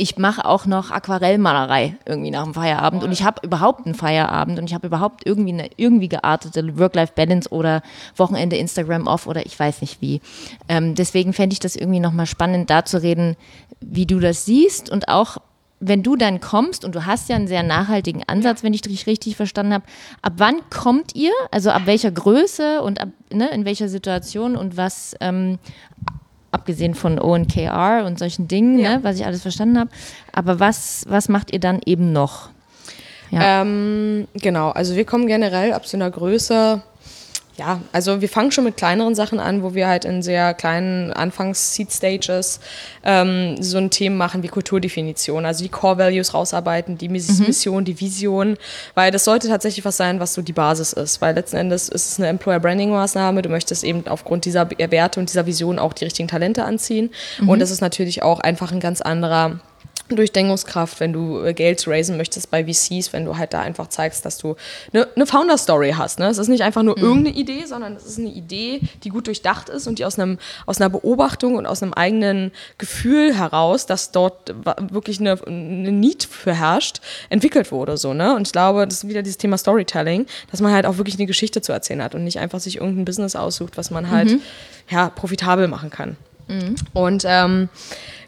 [0.00, 4.58] ich mache auch noch Aquarellmalerei irgendwie nach dem Feierabend und ich habe überhaupt einen Feierabend
[4.58, 7.82] und ich habe überhaupt irgendwie eine irgendwie geartete Work-Life-Balance oder
[8.16, 10.22] Wochenende Instagram off oder ich weiß nicht wie.
[10.68, 13.36] Ähm, deswegen fände ich das irgendwie nochmal spannend, da zu reden,
[13.80, 15.36] wie du das siehst und auch
[15.80, 19.06] wenn du dann kommst und du hast ja einen sehr nachhaltigen Ansatz, wenn ich dich
[19.06, 19.84] richtig verstanden habe,
[20.20, 21.32] ab wann kommt ihr?
[21.50, 25.58] Also ab welcher Größe und ab, ne, in welcher Situation und was ähm,
[26.52, 28.96] abgesehen von ONKR und solchen Dingen, ja.
[28.96, 29.90] ne, was ich alles verstanden habe.
[30.32, 32.50] Aber was, was macht ihr dann eben noch?
[33.30, 33.62] Ja.
[33.62, 36.82] Ähm, genau, also wir kommen generell ab so einer Größe
[37.60, 41.12] ja, also wir fangen schon mit kleineren Sachen an, wo wir halt in sehr kleinen
[41.12, 42.58] Anfangs-Seed-Stages
[43.04, 47.44] ähm, so ein Thema machen wie Kulturdefinition, also die Core-Values rausarbeiten, die mhm.
[47.46, 47.84] Mission, mhm.
[47.84, 48.56] die Vision,
[48.94, 52.12] weil das sollte tatsächlich was sein, was so die Basis ist, weil letzten Endes ist
[52.12, 56.28] es eine Employer-Branding-Maßnahme, du möchtest eben aufgrund dieser Werte und dieser Vision auch die richtigen
[56.28, 57.50] Talente anziehen mhm.
[57.50, 59.60] und das ist natürlich auch einfach ein ganz anderer
[60.16, 64.24] Durchdenkungskraft, wenn du äh, Geld raisen möchtest bei VCs, wenn du halt da einfach zeigst,
[64.24, 64.56] dass du
[64.92, 66.18] eine, eine Founder-Story hast.
[66.18, 66.28] Ne?
[66.28, 67.04] Es ist nicht einfach nur mhm.
[67.04, 70.38] irgendeine Idee, sondern es ist eine Idee, die gut durchdacht ist und die aus, einem,
[70.66, 74.54] aus einer Beobachtung und aus einem eigenen Gefühl heraus, dass dort
[74.92, 77.96] wirklich eine, eine Need für herrscht, entwickelt wurde.
[77.96, 78.34] So, ne?
[78.34, 81.26] Und ich glaube, das ist wieder dieses Thema Storytelling, dass man halt auch wirklich eine
[81.26, 84.40] Geschichte zu erzählen hat und nicht einfach sich irgendein Business aussucht, was man halt mhm.
[84.88, 86.16] ja, profitabel machen kann.
[86.48, 86.74] Mhm.
[86.92, 87.68] Und ähm,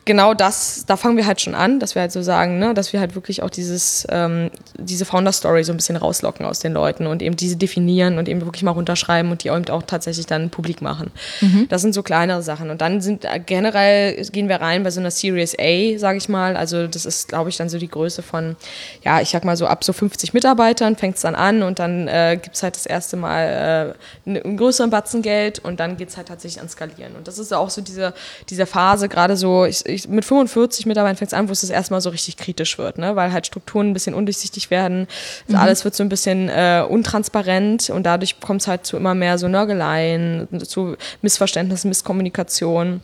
[0.04, 2.92] genau das, da fangen wir halt schon an, dass wir halt so sagen, ne, dass
[2.92, 7.06] wir halt wirklich auch dieses, ähm, diese Founder-Story so ein bisschen rauslocken aus den Leuten
[7.06, 10.50] und eben diese definieren und eben wirklich mal runterschreiben und die eben auch tatsächlich dann
[10.50, 11.10] publik machen.
[11.40, 11.66] Mhm.
[11.68, 12.70] Das sind so kleinere Sachen.
[12.70, 16.28] Und dann sind äh, generell gehen wir rein bei so einer Series A, sage ich
[16.28, 16.56] mal.
[16.56, 18.56] Also das ist, glaube ich, dann so die Größe von,
[19.04, 22.08] ja, ich sag mal so ab so 50 Mitarbeitern fängt es dann an und dann
[22.08, 23.94] äh, gibt es halt das erste Mal
[24.26, 27.14] äh, einen größeren Batzen Geld und dann geht es halt tatsächlich an Skalieren.
[27.16, 28.14] Und das ist auch so diese,
[28.48, 31.70] diese Phase, gerade so, ich, ich, mit 45 Mitarbeitern fängt es an, wo es das
[31.70, 33.16] erstmal so richtig kritisch wird, ne?
[33.16, 35.06] weil halt Strukturen ein bisschen undurchsichtig werden.
[35.48, 35.56] Mhm.
[35.56, 39.38] Alles wird so ein bisschen äh, untransparent und dadurch kommt es halt zu immer mehr
[39.38, 43.00] so Nörgeleien, zu Missverständnissen, Misskommunikation.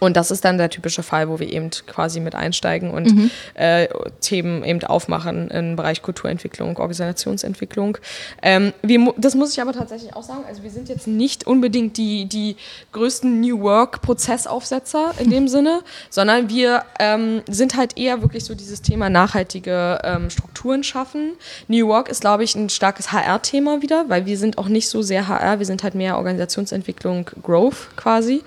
[0.00, 3.30] Und das ist dann der typische Fall, wo wir eben quasi mit einsteigen und mhm.
[3.54, 3.88] äh,
[4.20, 7.96] Themen eben aufmachen im Bereich Kulturentwicklung, Organisationsentwicklung.
[8.42, 10.44] Ähm, wir, das muss ich aber tatsächlich auch sagen.
[10.46, 12.56] Also wir sind jetzt nicht unbedingt die, die
[12.92, 15.80] größten New Work-Prozessaufsetzer in dem Sinne,
[16.10, 21.32] sondern wir ähm, sind halt eher wirklich so dieses Thema nachhaltige ähm, Strukturen schaffen.
[21.68, 25.02] New Work ist, glaube ich, ein starkes HR-Thema wieder, weil wir sind auch nicht so
[25.02, 28.42] sehr HR, wir sind halt mehr Organisationsentwicklung, Growth quasi.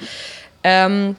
[0.64, 1.16] Ähm,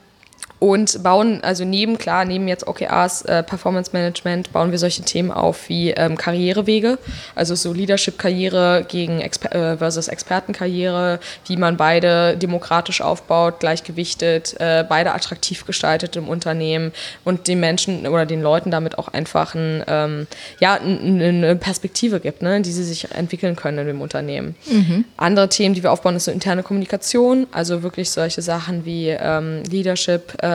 [0.58, 5.30] und bauen, also neben, klar, neben jetzt OKRs, äh, Performance Management, bauen wir solche Themen
[5.30, 6.98] auf wie ähm, Karrierewege,
[7.34, 14.84] also so Leadership-Karriere gegen Exper äh, versus Expertenkarriere, wie man beide demokratisch aufbaut, gleichgewichtet, äh,
[14.88, 16.92] beide attraktiv gestaltet im Unternehmen
[17.24, 20.26] und den Menschen oder den Leuten damit auch einfach ein, ähm,
[20.58, 24.56] ja, eine Perspektive gibt, ne, die sie sich entwickeln können in dem Unternehmen.
[24.70, 25.04] Mhm.
[25.16, 29.62] Andere Themen, die wir aufbauen, ist so interne Kommunikation, also wirklich solche Sachen wie ähm,
[29.70, 30.47] Leadership, äh,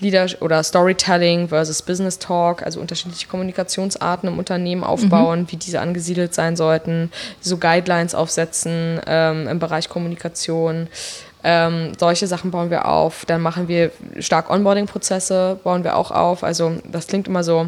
[0.00, 5.52] Leader oder Storytelling versus Business Talk, also unterschiedliche Kommunikationsarten im Unternehmen aufbauen, mhm.
[5.52, 7.10] wie diese angesiedelt sein sollten,
[7.40, 10.88] so Guidelines aufsetzen ähm, im Bereich Kommunikation.
[11.44, 13.24] Ähm, solche Sachen bauen wir auf.
[13.26, 16.44] Dann machen wir stark Onboarding-Prozesse, bauen wir auch auf.
[16.44, 17.66] Also das klingt immer so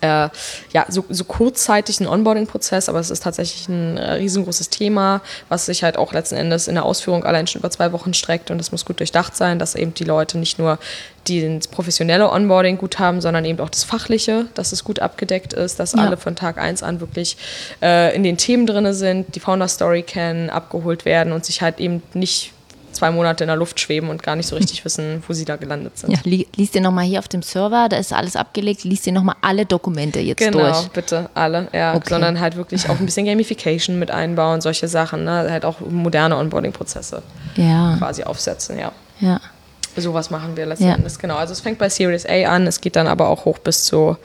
[0.00, 0.28] äh,
[0.72, 5.66] ja, so, so kurzzeitig ein Onboarding-Prozess, aber es ist tatsächlich ein äh, riesengroßes Thema, was
[5.66, 8.60] sich halt auch letzten Endes in der Ausführung allein schon über zwei Wochen streckt und
[8.60, 10.78] es muss gut durchdacht sein, dass eben die Leute nicht nur
[11.28, 15.80] das professionelle Onboarding gut haben, sondern eben auch das Fachliche, dass es gut abgedeckt ist,
[15.80, 16.02] dass ja.
[16.02, 17.36] alle von Tag 1 an wirklich
[17.82, 22.02] äh, in den Themen drin sind, die Founder-Story kennen, abgeholt werden und sich halt eben
[22.14, 22.52] nicht
[22.96, 25.56] zwei Monate in der Luft schweben und gar nicht so richtig wissen, wo sie da
[25.56, 26.10] gelandet sind.
[26.10, 29.12] Ja, li liest ihr nochmal hier auf dem Server, da ist alles abgelegt, liest ihr
[29.12, 30.72] nochmal alle Dokumente jetzt genau, durch.
[30.72, 31.94] Genau, bitte, alle, ja.
[31.94, 32.08] Okay.
[32.08, 35.48] Sondern halt wirklich auch ein bisschen Gamification mit einbauen, solche Sachen, ne?
[35.50, 37.22] halt auch moderne Onboarding-Prozesse
[37.56, 37.96] ja.
[37.98, 38.92] quasi aufsetzen, ja.
[39.20, 39.40] Ja.
[39.96, 40.94] Sowas machen wir letzten ja.
[40.94, 41.36] Endes, genau.
[41.36, 44.16] Also es fängt bei Series A an, es geht dann aber auch hoch bis zu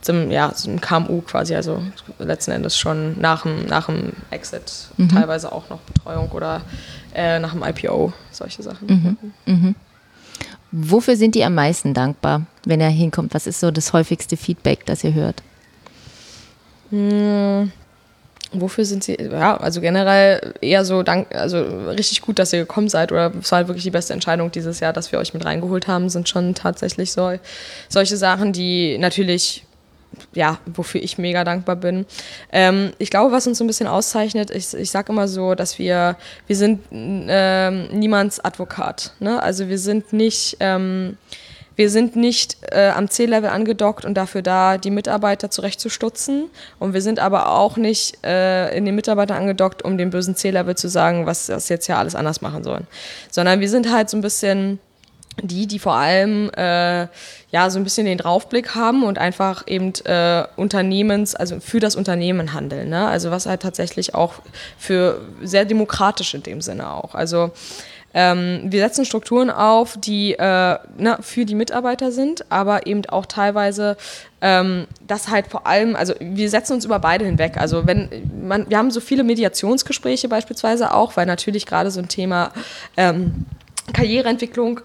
[0.00, 1.82] zum, ja, zum KMU quasi, also
[2.18, 5.08] letzten Endes schon nach dem, nach dem Exit, mhm.
[5.08, 6.62] teilweise auch noch Betreuung oder
[7.14, 9.16] äh, nach dem IPO, solche Sachen.
[9.46, 9.52] Mhm.
[9.52, 9.74] Mhm.
[10.72, 13.34] Wofür sind die am meisten dankbar, wenn er hinkommt?
[13.34, 15.42] Was ist so das häufigste Feedback, das ihr hört?
[16.90, 17.72] Hm,
[18.52, 19.16] wofür sind sie?
[19.20, 23.50] Ja, also generell eher so dank, also richtig gut, dass ihr gekommen seid oder es
[23.52, 26.28] war halt wirklich die beste Entscheidung dieses Jahr, dass wir euch mit reingeholt haben, sind
[26.28, 27.38] schon tatsächlich so,
[27.88, 29.64] solche Sachen, die natürlich
[30.32, 32.06] ja, wofür ich mega dankbar bin.
[32.52, 35.78] Ähm, ich glaube, was uns so ein bisschen auszeichnet, ich, ich sage immer so, dass
[35.78, 39.12] wir, wir sind ähm, niemands Advokat.
[39.20, 39.42] Ne?
[39.42, 41.16] Also wir sind nicht, ähm,
[41.80, 46.50] wir sind nicht äh, am C-Level angedockt und dafür da, die Mitarbeiter zurechtzustutzen.
[46.78, 50.76] Und wir sind aber auch nicht äh, in den Mitarbeitern angedockt, um dem bösen C-Level
[50.76, 52.86] zu sagen, was das jetzt ja alles anders machen sollen.
[53.30, 54.78] Sondern wir sind halt so ein bisschen
[55.40, 57.06] die, die vor allem äh,
[57.50, 61.96] ja so ein bisschen den Draufblick haben und einfach eben äh, Unternehmens, also für das
[61.96, 62.90] Unternehmen handeln.
[62.90, 63.08] Ne?
[63.08, 64.34] Also was halt tatsächlich auch
[64.76, 67.14] für sehr demokratisch in dem Sinne auch.
[67.14, 67.52] Also
[68.12, 73.26] ähm, wir setzen Strukturen auf, die äh, ne, für die Mitarbeiter sind, aber eben auch
[73.26, 73.96] teilweise
[74.40, 77.56] ähm, das halt vor allem, also wir setzen uns über beide hinweg.
[77.56, 78.08] Also wenn
[78.42, 82.52] man, wir haben so viele Mediationsgespräche beispielsweise auch, weil natürlich gerade so ein Thema
[82.96, 83.46] ähm,
[83.92, 84.80] Karriereentwicklung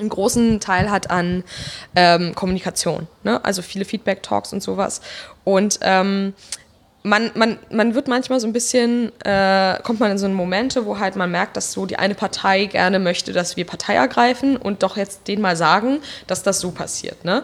[0.00, 1.44] einen großen Teil hat an
[1.94, 3.06] ähm, Kommunikation.
[3.22, 3.44] Ne?
[3.44, 5.00] Also viele Feedback-Talks und sowas.
[5.44, 6.34] Und ähm,
[7.02, 10.98] man, man, man wird manchmal so ein bisschen, äh, kommt man in so Momente, wo
[10.98, 14.82] halt man merkt, dass so die eine Partei gerne möchte, dass wir Partei ergreifen und
[14.82, 17.24] doch jetzt denen mal sagen, dass das so passiert.
[17.24, 17.42] Ne?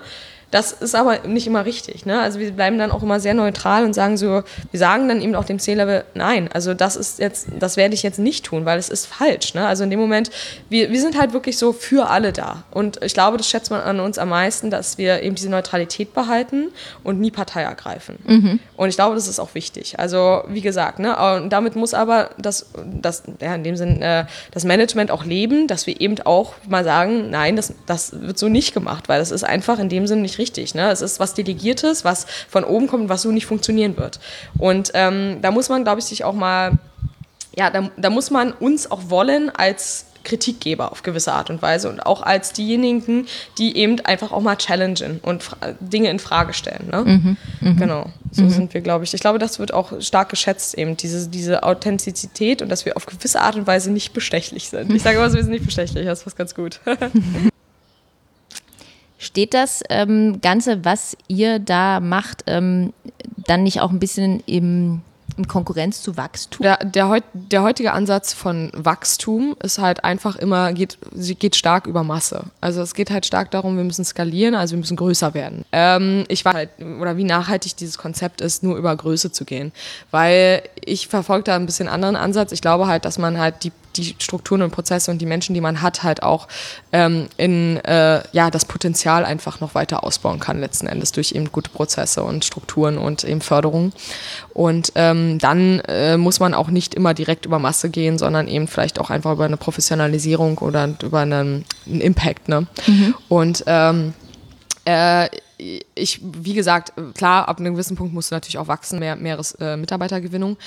[0.51, 2.07] Das ist aber nicht immer richtig.
[2.07, 2.21] Ne?
[2.21, 5.35] Also wir bleiben dann auch immer sehr neutral und sagen so, wir sagen dann eben
[5.35, 8.79] auch dem C-Level, nein, also das ist jetzt, das werde ich jetzt nicht tun, weil
[8.79, 9.55] es ist falsch.
[9.55, 9.67] Ne?
[9.67, 10.31] Also in dem Moment,
[10.69, 12.63] wir, wir sind halt wirklich so für alle da.
[12.71, 16.15] Und ich glaube, das schätzt man an uns am meisten, dass wir eben diese Neutralität
[16.15, 16.69] behalten
[17.03, 18.19] und nie Partei ergreifen.
[18.27, 18.61] Mhm.
[18.77, 19.99] Und ich glaube, das ist auch wichtig.
[19.99, 24.27] Also wie gesagt, ne, und damit muss aber das, das ja, in dem Sinn, äh,
[24.53, 28.49] das Management auch leben, dass wir eben auch mal sagen, nein, das, das wird so
[28.49, 30.75] nicht gemacht, weil das ist einfach in dem Sinn nicht richtig.
[30.75, 30.91] Ne?
[30.91, 34.21] Es ist was Delegiertes, was von oben kommt und was so nicht funktionieren wird.
[34.59, 36.73] Und ähm, da muss man, glaube ich, sich auch mal,
[37.57, 41.89] ja, da, da muss man uns auch wollen als Kritikgeber auf gewisse Art und Weise
[41.89, 43.27] und auch als diejenigen,
[43.59, 45.45] die eben einfach auch mal challengen und
[45.81, 46.89] Dinge in Frage stellen.
[46.91, 47.03] Ne?
[47.03, 47.73] Mhm, mh.
[47.79, 48.51] Genau, so mhm.
[48.51, 49.15] sind wir, glaube ich.
[49.15, 53.07] Ich glaube, das wird auch stark geschätzt, eben diese, diese Authentizität und dass wir auf
[53.07, 54.93] gewisse Art und Weise nicht bestechlich sind.
[54.93, 56.81] Ich sage immer, wir sind nicht bestechlich, das ist was ganz gut.
[59.19, 62.93] Steht das ähm, Ganze, was ihr da macht, ähm,
[63.37, 65.03] dann nicht auch ein bisschen im
[65.37, 66.63] in Konkurrenz zu Wachstum?
[66.63, 72.05] Der, der, der, heutige Ansatz von Wachstum ist halt einfach immer, geht, geht stark über
[72.05, 72.45] Masse.
[72.61, 75.65] Also es geht halt stark darum, wir müssen skalieren, also wir müssen größer werden.
[75.73, 79.73] Ähm, ich weiß halt, oder wie nachhaltig dieses Konzept ist, nur über Größe zu gehen.
[80.11, 82.53] Weil ich verfolge da ein bisschen anderen Ansatz.
[82.53, 85.61] Ich glaube halt, dass man halt die die Strukturen und Prozesse und die Menschen, die
[85.61, 86.49] man hat, halt auch
[86.93, 91.51] ähm, in äh, ja, das Potenzial einfach noch weiter ausbauen kann, letzten Endes durch eben
[91.53, 93.93] gute Prozesse und Strukturen und eben Förderung.
[94.55, 98.69] Und ähm, dann äh, muss man auch nicht immer direkt über Masse gehen, sondern eben
[98.69, 102.49] vielleicht auch einfach über eine Professionalisierung oder über einen, einen Impact.
[102.49, 102.67] Ne?
[102.87, 103.15] Mhm.
[103.29, 104.15] Und ähm,
[104.85, 105.29] äh,
[105.59, 109.39] ich, wie gesagt, klar, ab einem gewissen Punkt musst du natürlich auch wachsen, mehr, mehr
[109.59, 110.59] äh, Mitarbeitergewinnung.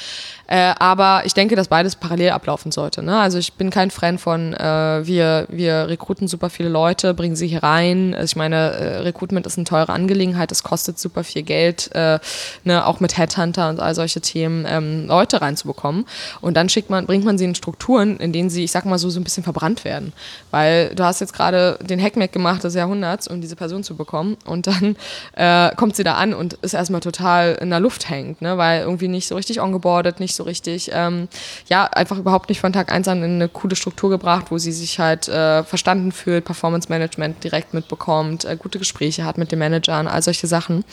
[0.48, 3.04] Äh, aber ich denke, dass beides parallel ablaufen sollte.
[3.04, 3.20] Ne?
[3.20, 7.48] Also ich bin kein Fan von, äh, wir, wir rekruten super viele Leute, bringen sie
[7.48, 8.16] hier rein.
[8.16, 12.18] Also ich meine, äh, Recruitment ist eine teure Angelegenheit, es kostet super viel Geld, äh,
[12.64, 12.86] ne?
[12.86, 16.06] auch mit Headhunter und all solche Themen, ähm, Leute reinzubekommen.
[16.42, 18.98] Und dann schickt man, bringt man sie in Strukturen, in denen sie, ich sag mal
[18.98, 20.14] so, so ein bisschen verbrannt werden.
[20.50, 24.36] Weil du hast jetzt gerade den Hackmack gemacht des Jahrhunderts, um diese Person zu bekommen.
[24.46, 24.96] Und dann dann
[25.34, 28.58] äh, kommt sie da an und ist erstmal total in der Luft hängt, ne?
[28.58, 31.28] weil irgendwie nicht so richtig ongeboardet, nicht so richtig, ähm,
[31.68, 34.72] ja, einfach überhaupt nicht von Tag eins an in eine coole Struktur gebracht, wo sie
[34.72, 39.60] sich halt äh, verstanden fühlt, Performance Management direkt mitbekommt, äh, gute Gespräche hat mit den
[39.60, 40.84] Managern, all solche Sachen.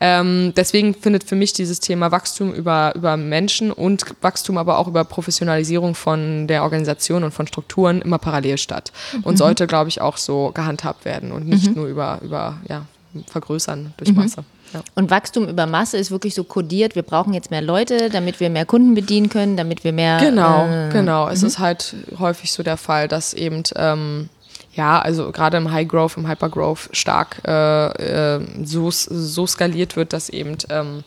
[0.00, 4.88] Ähm, deswegen findet für mich dieses Thema Wachstum über, über Menschen und Wachstum aber auch
[4.88, 8.92] über Professionalisierung von der Organisation und von Strukturen immer parallel statt.
[9.22, 9.38] Und mhm.
[9.38, 11.74] sollte, glaube ich, auch so gehandhabt werden und nicht mhm.
[11.74, 12.86] nur über, über ja,
[13.26, 14.16] vergrößern durch mhm.
[14.16, 14.44] Masse.
[14.72, 14.82] Ja.
[14.94, 18.50] Und Wachstum über Masse ist wirklich so kodiert, wir brauchen jetzt mehr Leute, damit wir
[18.50, 20.18] mehr Kunden bedienen können, damit wir mehr.
[20.18, 21.28] Genau, äh, genau.
[21.28, 21.48] Es mhm.
[21.48, 23.62] ist halt häufig so der Fall, dass eben.
[23.76, 24.28] Ähm,
[24.74, 29.96] ja, also gerade im High Growth, im Hyper Growth stark äh, äh, so, so skaliert
[29.96, 31.02] wird, dass eben ähm,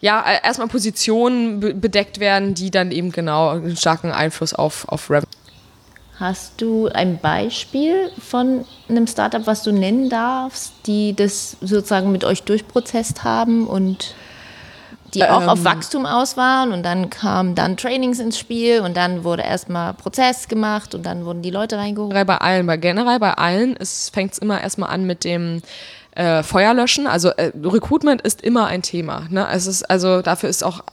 [0.00, 5.28] ja, erstmal Positionen bedeckt werden, die dann eben genau einen starken Einfluss auf, auf Revenue
[6.22, 12.22] Hast du ein Beispiel von einem Startup, was du nennen darfst, die das sozusagen mit
[12.22, 14.14] euch durchprozesst haben und
[15.14, 18.96] die auch ähm, auf Wachstum aus waren und dann kamen dann Trainings ins Spiel und
[18.96, 22.12] dann wurde erstmal Prozess gemacht und dann wurden die Leute reingeholt?
[22.12, 23.76] Bei allen, bei generell bei allen
[24.12, 25.60] fängt es immer erstmal an mit dem
[26.12, 27.08] äh, Feuerlöschen.
[27.08, 29.26] Also äh, Recruitment ist immer ein Thema.
[29.28, 29.44] Ne?
[29.50, 30.84] Es ist, also dafür ist auch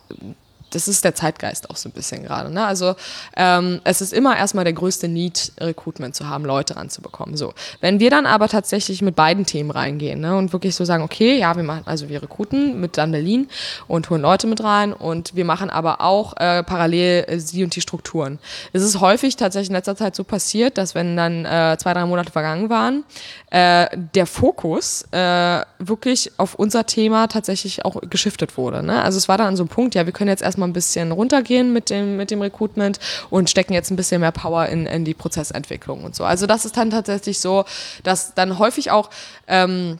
[0.71, 2.51] das ist der Zeitgeist auch so ein bisschen gerade.
[2.51, 2.65] Ne?
[2.65, 2.95] Also
[3.35, 7.37] ähm, es ist immer erstmal der größte Need, Recruitment zu haben, Leute ranzubekommen.
[7.37, 10.35] So, wenn wir dann aber tatsächlich mit beiden Themen reingehen ne?
[10.35, 13.47] und wirklich so sagen, okay, ja, wir machen, also wir rekruten mit dann Berlin
[13.87, 17.75] und holen Leute mit rein und wir machen aber auch äh, parallel äh, sie und
[17.75, 18.39] die Strukturen.
[18.73, 22.05] Es ist häufig tatsächlich in letzter Zeit so passiert, dass wenn dann äh, zwei, drei
[22.05, 23.03] Monate vergangen waren,
[23.51, 28.83] äh, der Fokus äh, wirklich auf unser Thema tatsächlich auch geschiftet wurde.
[28.83, 29.01] Ne?
[29.01, 31.11] Also es war dann an so einem Punkt, ja, wir können jetzt erstmal ein bisschen
[31.11, 32.99] runtergehen mit dem, mit dem Recruitment
[33.29, 36.23] und stecken jetzt ein bisschen mehr Power in, in die Prozessentwicklung und so.
[36.23, 37.65] Also das ist dann tatsächlich so,
[38.03, 39.09] dass dann häufig auch
[39.47, 39.99] ähm,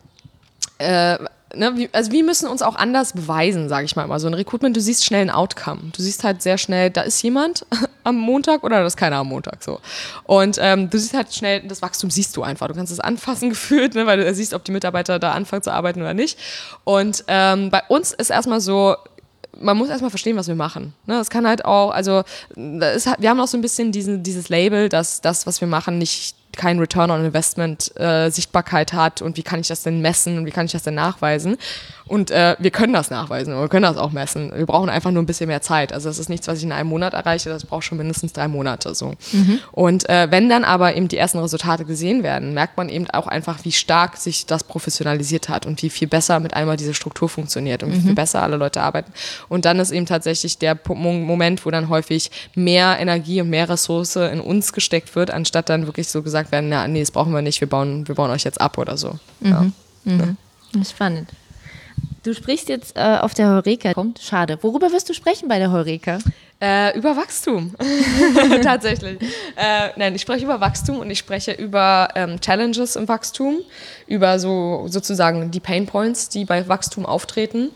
[0.77, 1.17] äh,
[1.55, 4.19] Ne, wie, also wir müssen uns auch anders beweisen, sage ich mal immer.
[4.19, 5.79] So ein Recruitment, du siehst schnell ein Outcome.
[5.95, 7.65] Du siehst halt sehr schnell, da ist jemand
[8.03, 9.79] am Montag oder da ist keiner am Montag so.
[10.25, 12.67] Und ähm, du siehst halt schnell, das Wachstum siehst du einfach.
[12.67, 15.73] Du kannst es anfassen gefühlt, ne, weil du siehst, ob die Mitarbeiter da anfangen zu
[15.73, 16.37] arbeiten oder nicht.
[16.83, 18.95] Und ähm, bei uns ist erstmal so,
[19.57, 20.93] man muss erstmal verstehen, was wir machen.
[21.05, 22.23] Ne, das kann halt auch, also
[22.55, 25.97] ist, wir haben auch so ein bisschen diesen, dieses Label, dass das, was wir machen,
[25.97, 30.37] nicht kein Return on Investment äh, Sichtbarkeit hat und wie kann ich das denn messen
[30.37, 31.57] und wie kann ich das denn nachweisen.
[32.05, 34.51] Und äh, wir können das nachweisen und wir können das auch messen.
[34.53, 35.93] Wir brauchen einfach nur ein bisschen mehr Zeit.
[35.93, 38.49] Also das ist nichts, was ich in einem Monat erreiche, das braucht schon mindestens drei
[38.49, 39.13] Monate so.
[39.31, 39.59] Mhm.
[39.71, 43.27] Und äh, wenn dann aber eben die ersten Resultate gesehen werden, merkt man eben auch
[43.27, 47.29] einfach, wie stark sich das professionalisiert hat und wie viel besser mit einmal diese Struktur
[47.29, 48.15] funktioniert und wie viel mhm.
[48.15, 49.13] besser alle Leute arbeiten.
[49.47, 54.17] Und dann ist eben tatsächlich der Moment, wo dann häufig mehr Energie und mehr Ressource
[54.17, 57.41] in uns gesteckt wird, anstatt dann wirklich so gesagt werden, na, nee, das brauchen wir
[57.41, 59.19] nicht, wir bauen, wir bauen euch jetzt ab oder so.
[59.39, 59.49] Mhm.
[59.51, 59.71] Ja.
[60.05, 60.37] Mhm.
[60.83, 61.29] Spannend.
[62.23, 63.93] Du sprichst jetzt äh, auf der Heureka.
[63.93, 64.57] Kommt, schade.
[64.61, 66.19] Worüber wirst du sprechen bei der Heureka?
[66.61, 67.73] Äh, über Wachstum.
[68.63, 69.21] Tatsächlich.
[69.55, 73.59] Äh, nein, ich spreche über Wachstum und ich spreche über ähm, Challenges im Wachstum,
[74.07, 77.69] über so sozusagen die Pain Points, die bei Wachstum auftreten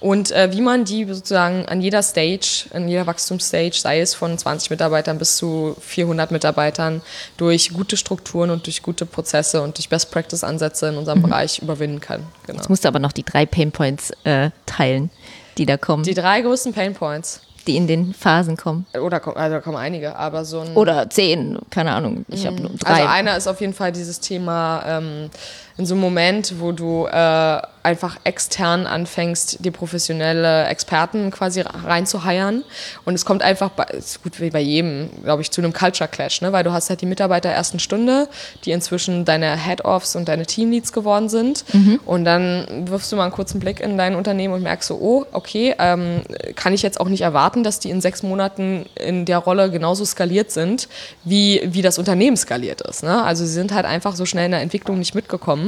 [0.00, 4.38] und äh, wie man die sozusagen an jeder Stage, an jeder Wachstumsstage, sei es von
[4.38, 7.02] 20 Mitarbeitern bis zu 400 Mitarbeitern,
[7.36, 11.24] durch gute Strukturen und durch gute Prozesse und durch Best Practice Ansätce in unserem mhm.
[11.24, 12.26] Bereich überwinden kann.
[12.46, 12.58] Genau.
[12.58, 15.10] Jetzt musst du aber noch die drei Pain Points äh, teilen,
[15.58, 16.02] die da kommen.
[16.04, 18.86] Die drei größten Pain Points die in den Phasen kommen.
[18.94, 20.74] Oder also da kommen einige, aber so ein.
[20.74, 22.24] Oder zehn, keine Ahnung.
[22.28, 22.94] Ich habe nur drei.
[22.94, 25.30] Also einer ist auf jeden Fall dieses Thema ähm,
[25.76, 32.64] in so einem Moment, wo du äh, einfach extern anfängst, dir professionelle Experten quasi reinzuheiern.
[33.04, 36.08] Und es kommt einfach, bei, ist gut wie bei jedem, glaube ich, zu einem Culture
[36.08, 36.52] Clash, ne?
[36.52, 38.28] weil du hast halt die Mitarbeiter der ersten Stunde,
[38.64, 41.64] die inzwischen deine Head-Offs und deine Teamleads geworden sind.
[41.72, 42.00] Mhm.
[42.04, 45.26] Und dann wirfst du mal einen kurzen Blick in dein Unternehmen und merkst so, oh,
[45.32, 46.22] okay, ähm,
[46.54, 50.04] kann ich jetzt auch nicht erwarten, dass die in sechs Monaten in der Rolle genauso
[50.04, 50.88] skaliert sind,
[51.24, 53.02] wie, wie das Unternehmen skaliert ist.
[53.02, 53.22] Ne?
[53.22, 55.61] Also sie sind halt einfach so schnell in der Entwicklung nicht mitgekommen,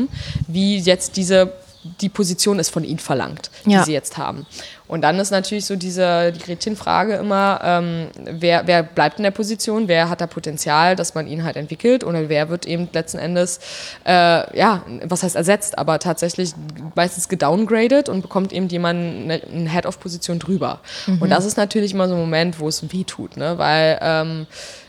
[0.46, 1.52] wie jetzt diese
[2.00, 3.84] die Position ist von ihnen verlangt, die ja.
[3.84, 4.46] sie jetzt haben.
[4.86, 9.32] Und dann ist natürlich so diese die Gretchenfrage immer, ähm, wer, wer bleibt in der
[9.32, 13.18] Position, wer hat da Potenzial, dass man ihn halt entwickelt oder wer wird eben letzten
[13.18, 13.60] Endes,
[14.06, 16.54] äh, ja, was heißt ersetzt, aber tatsächlich
[16.94, 20.80] meistens gedowngraded und bekommt eben jemand eine, eine Head-of-Position drüber.
[21.06, 21.20] Mhm.
[21.20, 23.58] Und das ist natürlich immer so ein Moment, wo es weh tut, ne?
[23.58, 24.46] weil ähm,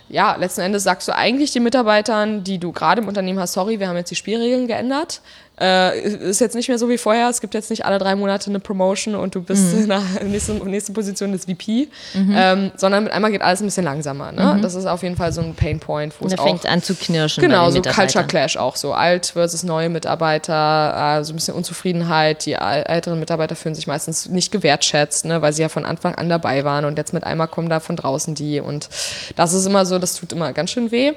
[0.09, 3.79] ja, letzten Endes sagst du eigentlich den Mitarbeitern, die du gerade im Unternehmen hast, sorry,
[3.79, 5.21] wir haben jetzt die Spielregeln geändert.
[5.59, 7.29] Äh, ist jetzt nicht mehr so wie vorher.
[7.29, 9.83] Es gibt jetzt nicht alle drei Monate eine Promotion und du bist mhm.
[9.83, 12.35] in der nächsten, nächsten Position des VP, mhm.
[12.35, 14.33] ähm, sondern mit einmal geht alles ein bisschen langsamer.
[14.33, 14.55] Ne?
[14.55, 14.61] Mhm.
[14.61, 16.93] Das ist auf jeden Fall so ein Pain Point, wo es auch fängt an zu
[16.93, 17.41] knirschen.
[17.41, 22.45] Genau, so Culture Clash auch so alt versus neue Mitarbeiter, äh, so ein bisschen Unzufriedenheit.
[22.45, 25.41] Die älteren Mitarbeiter fühlen sich meistens nicht gewertschätzt, ne?
[25.41, 27.95] weil sie ja von Anfang an dabei waren und jetzt mit einmal kommen da von
[27.95, 28.89] draußen die und
[29.37, 31.13] das ist immer so, das tut immer ganz schön weh.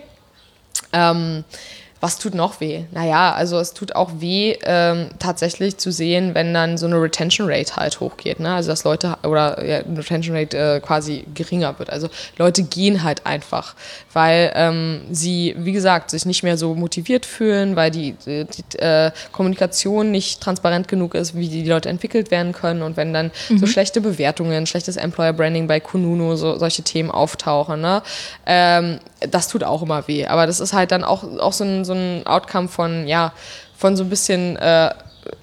[0.92, 1.44] Ähm,
[2.00, 2.84] was tut noch weh?
[2.92, 7.50] Naja, also es tut auch weh, ähm, tatsächlich zu sehen, wenn dann so eine Retention
[7.50, 8.38] Rate halt hochgeht.
[8.38, 8.54] Ne?
[8.54, 11.90] Also dass Leute oder ja, eine Retention Rate äh, quasi geringer wird.
[11.90, 13.74] Also Leute gehen halt einfach,
[14.12, 18.78] weil ähm, sie, wie gesagt, sich nicht mehr so motiviert fühlen, weil die, die, die
[18.78, 22.82] äh, Kommunikation nicht transparent genug ist, wie die Leute entwickelt werden können.
[22.82, 23.58] Und wenn dann mhm.
[23.58, 28.02] so schlechte Bewertungen, schlechtes Employer Branding bei Kununu, so, solche Themen auftauchen, ne?
[28.46, 30.26] Ähm, das tut auch immer weh.
[30.26, 33.32] Aber das ist halt dann auch, auch so ein so ein Outcome von, ja,
[33.76, 34.90] von so ein bisschen äh,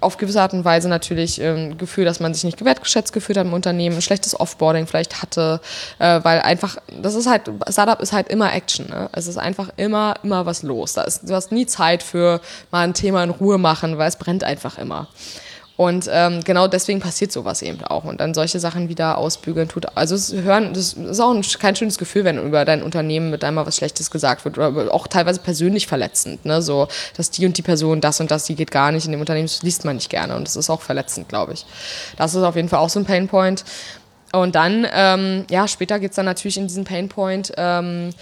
[0.02, 3.38] auf gewisse Art und Weise natürlich ein ähm, Gefühl, dass man sich nicht gewertgeschätzt gefühlt
[3.38, 5.62] hat im Unternehmen, ein schlechtes Offboarding vielleicht hatte,
[6.00, 8.88] äh, weil einfach, das ist halt, Startup ist halt immer Action.
[8.88, 9.10] Ne?
[9.12, 10.94] Es ist einfach immer, immer was los.
[10.94, 14.16] Da ist, du hast nie Zeit für mal ein Thema in Ruhe machen, weil es
[14.16, 15.08] brennt einfach immer.
[15.78, 18.06] Und ähm, genau deswegen passiert sowas eben auch.
[18.06, 19.86] Und dann solche Sachen wieder ausbügeln tut.
[19.98, 23.44] Also es hören, das ist auch ein, kein schönes Gefühl, wenn über dein Unternehmen mit
[23.44, 24.58] einmal was Schlechtes gesagt wird.
[24.58, 26.46] Oder auch teilweise persönlich verletzend.
[26.46, 26.62] Ne?
[26.62, 29.20] So, dass die und die Person das und das, die geht gar nicht in dem
[29.20, 30.36] Unternehmen, das liest man nicht gerne.
[30.36, 31.66] Und das ist auch verletzend, glaube ich.
[32.16, 33.66] Das ist auf jeden Fall auch so ein Painpoint.
[34.32, 37.52] Und dann, ähm, ja, später geht es dann natürlich in diesen Painpoint.
[37.58, 38.14] Ähm, äh,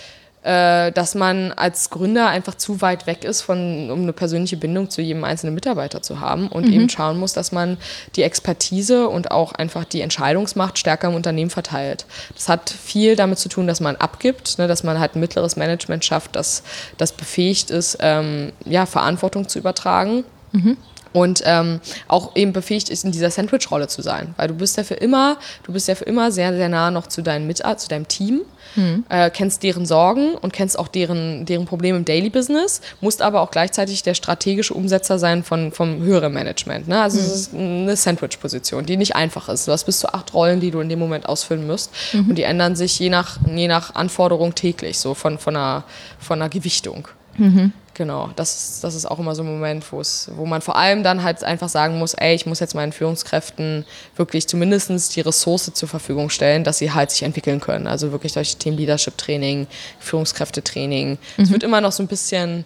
[0.43, 5.01] dass man als Gründer einfach zu weit weg ist, von, um eine persönliche Bindung zu
[5.01, 6.73] jedem einzelnen Mitarbeiter zu haben und mhm.
[6.73, 7.77] eben schauen muss, dass man
[8.15, 12.05] die Expertise und auch einfach die Entscheidungsmacht stärker im Unternehmen verteilt.
[12.35, 15.55] Das hat viel damit zu tun, dass man abgibt, ne, dass man halt ein mittleres
[15.55, 16.63] Management schafft, das,
[16.97, 20.25] das befähigt ist, ähm, ja, Verantwortung zu übertragen.
[20.51, 20.77] Mhm
[21.13, 24.33] und ähm, auch eben befähigt ist, in dieser Sandwich-Rolle zu sein.
[24.37, 27.07] Weil du bist ja für immer, du bist ja für immer sehr, sehr nah noch
[27.07, 28.41] zu deinem Mitarbeiter, zu deinem Team,
[28.75, 29.05] hm.
[29.09, 33.41] äh, kennst deren Sorgen und kennst auch deren, deren Probleme im Daily Business, musst aber
[33.41, 36.87] auch gleichzeitig der strategische Umsetzer sein von, vom höheren Management.
[36.87, 37.01] Ne?
[37.01, 37.25] Also hm.
[37.25, 39.67] es ist eine Sandwich-Position, die nicht einfach ist.
[39.67, 41.91] Du hast bis zu acht Rollen, die du in dem Moment ausfüllen musst.
[42.13, 42.29] Mhm.
[42.29, 45.83] Und die ändern sich je nach, je nach Anforderung täglich, so von, von, einer,
[46.19, 47.07] von einer Gewichtung.
[47.37, 47.73] Mhm.
[47.95, 51.21] Genau, das ist, das ist auch immer so ein Moment, wo man vor allem dann
[51.21, 53.85] halt einfach sagen muss, ey, ich muss jetzt meinen Führungskräften
[54.15, 57.85] wirklich zumindest die Ressource zur Verfügung stellen, dass sie halt sich entwickeln können.
[57.85, 59.67] Also wirklich durch Team Leadership Training,
[59.99, 61.19] Führungskräftetraining.
[61.37, 61.43] Mhm.
[61.43, 62.65] Es wird immer noch so ein bisschen,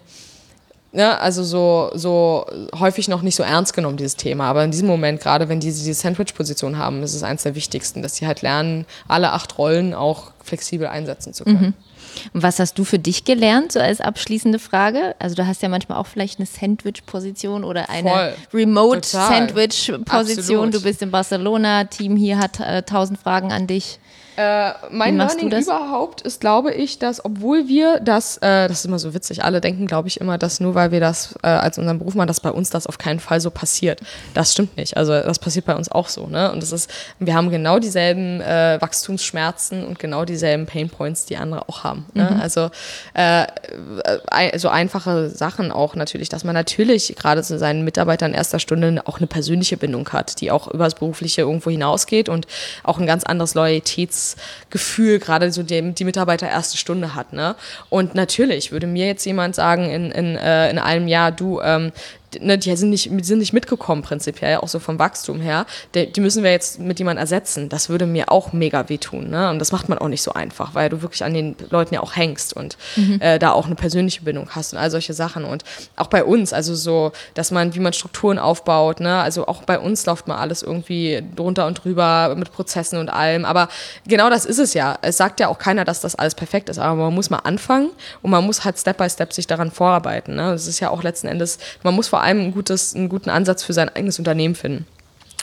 [0.94, 2.46] ja, also so, so
[2.80, 4.46] häufig noch nicht so ernst genommen, dieses Thema.
[4.46, 8.02] Aber in diesem Moment, gerade wenn die diese Sandwich-Position haben, ist es eines der wichtigsten,
[8.02, 11.62] dass sie halt lernen, alle acht Rollen auch flexibel einsetzen zu können.
[11.62, 11.74] Mhm.
[12.34, 15.16] Und was hast du für dich gelernt, so als abschließende Frage?
[15.20, 20.72] Also du hast ja manchmal auch vielleicht eine Sandwich-Position oder eine Remote-Sandwich-Position.
[20.72, 24.00] Du bist in Barcelona, Team hier hat äh, tausend Fragen an dich.
[24.38, 29.00] Äh, mein Learning überhaupt ist, glaube ich, dass obwohl wir das, äh, das ist immer
[29.00, 31.98] so witzig, alle denken, glaube ich, immer, dass nur weil wir das äh, als unseren
[31.98, 34.00] Beruf machen, dass bei uns das auf keinen Fall so passiert.
[34.36, 34.96] Das stimmt nicht.
[34.96, 36.28] Also das passiert bei uns auch so.
[36.28, 36.52] Ne?
[36.52, 41.68] Und das ist, wir haben genau dieselben äh, Wachstumsschmerzen und genau dieselben Painpoints, die andere
[41.68, 42.06] auch haben.
[42.14, 42.30] Ne?
[42.30, 42.40] Mhm.
[42.40, 42.70] Also
[43.16, 43.48] äh,
[44.60, 49.18] so einfache Sachen auch natürlich, dass man natürlich gerade zu seinen Mitarbeitern erster Stunde auch
[49.18, 52.46] eine persönliche Bindung hat, die auch über das Berufliche irgendwo hinausgeht und
[52.84, 54.27] auch ein ganz anderes Loyalitäts
[54.70, 57.34] Gefühl gerade so die, die Mitarbeiter erste Stunde hat.
[57.34, 57.56] Ne?
[57.90, 61.92] Und natürlich würde mir jetzt jemand sagen in, in, äh, in einem Jahr, du, ähm,
[62.40, 65.66] ne, die sind nicht, sind nicht mitgekommen prinzipiell, auch so vom Wachstum her.
[65.96, 67.70] Die, die müssen wir jetzt mit jemandem ersetzen.
[67.70, 69.30] Das würde mir auch mega wehtun.
[69.30, 69.50] Ne?
[69.50, 72.02] Und das macht man auch nicht so einfach, weil du wirklich an den Leuten ja
[72.02, 73.20] auch hängst und mhm.
[73.22, 75.46] äh, da auch eine persönliche Bindung hast und all solche Sachen.
[75.46, 75.64] Und
[75.96, 79.22] auch bei uns, also so, dass man, wie man Strukturen aufbaut, ne?
[79.22, 83.46] also auch bei uns läuft mal alles irgendwie drunter und drüber mit Prozessen und allem.
[83.46, 83.70] Aber
[84.08, 84.98] genau das ist es ja.
[85.02, 87.90] Es sagt ja auch keiner, dass das alles perfekt ist, aber man muss mal anfangen
[88.22, 90.36] und man muss halt Step by Step sich daran vorarbeiten.
[90.36, 90.52] Ne?
[90.52, 93.64] Das ist ja auch letzten Endes, man muss vor allem ein gutes, einen guten Ansatz
[93.64, 94.86] für sein eigenes Unternehmen finden.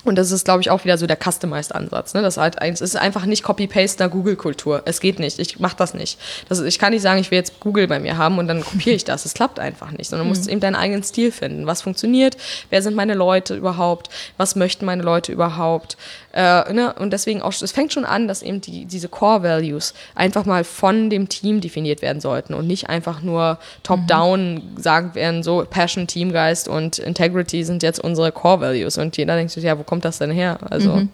[0.04, 2.12] Und das ist, glaube ich, auch wieder so der Customized-Ansatz.
[2.14, 2.20] Ne?
[2.20, 4.82] Das halt, es ist einfach nicht Copy-Paste einer Google-Kultur.
[4.84, 5.38] Es geht nicht.
[5.38, 6.18] Ich mache das nicht.
[6.48, 8.94] Das, ich kann nicht sagen, ich will jetzt Google bei mir haben und dann kopiere
[8.94, 9.24] ich das.
[9.24, 10.10] Es klappt einfach nicht.
[10.10, 10.52] Sondern du musst mhm.
[10.52, 11.66] eben deinen eigenen Stil finden.
[11.66, 12.36] Was funktioniert?
[12.68, 14.10] Wer sind meine Leute überhaupt?
[14.36, 15.96] Was möchten meine Leute überhaupt?
[16.34, 16.92] Äh, ne?
[16.94, 21.08] Und deswegen auch, es fängt schon an, dass eben die, diese Core-Values einfach mal von
[21.08, 24.60] dem Team definiert werden sollten und nicht einfach nur top-down mhm.
[24.76, 28.98] sagen werden, so Passion, Teamgeist und Integrity sind jetzt unsere Core-Values.
[28.98, 30.58] Und jeder denkt sich, ja, wo kommt das denn her?
[30.68, 31.08] Also mhm.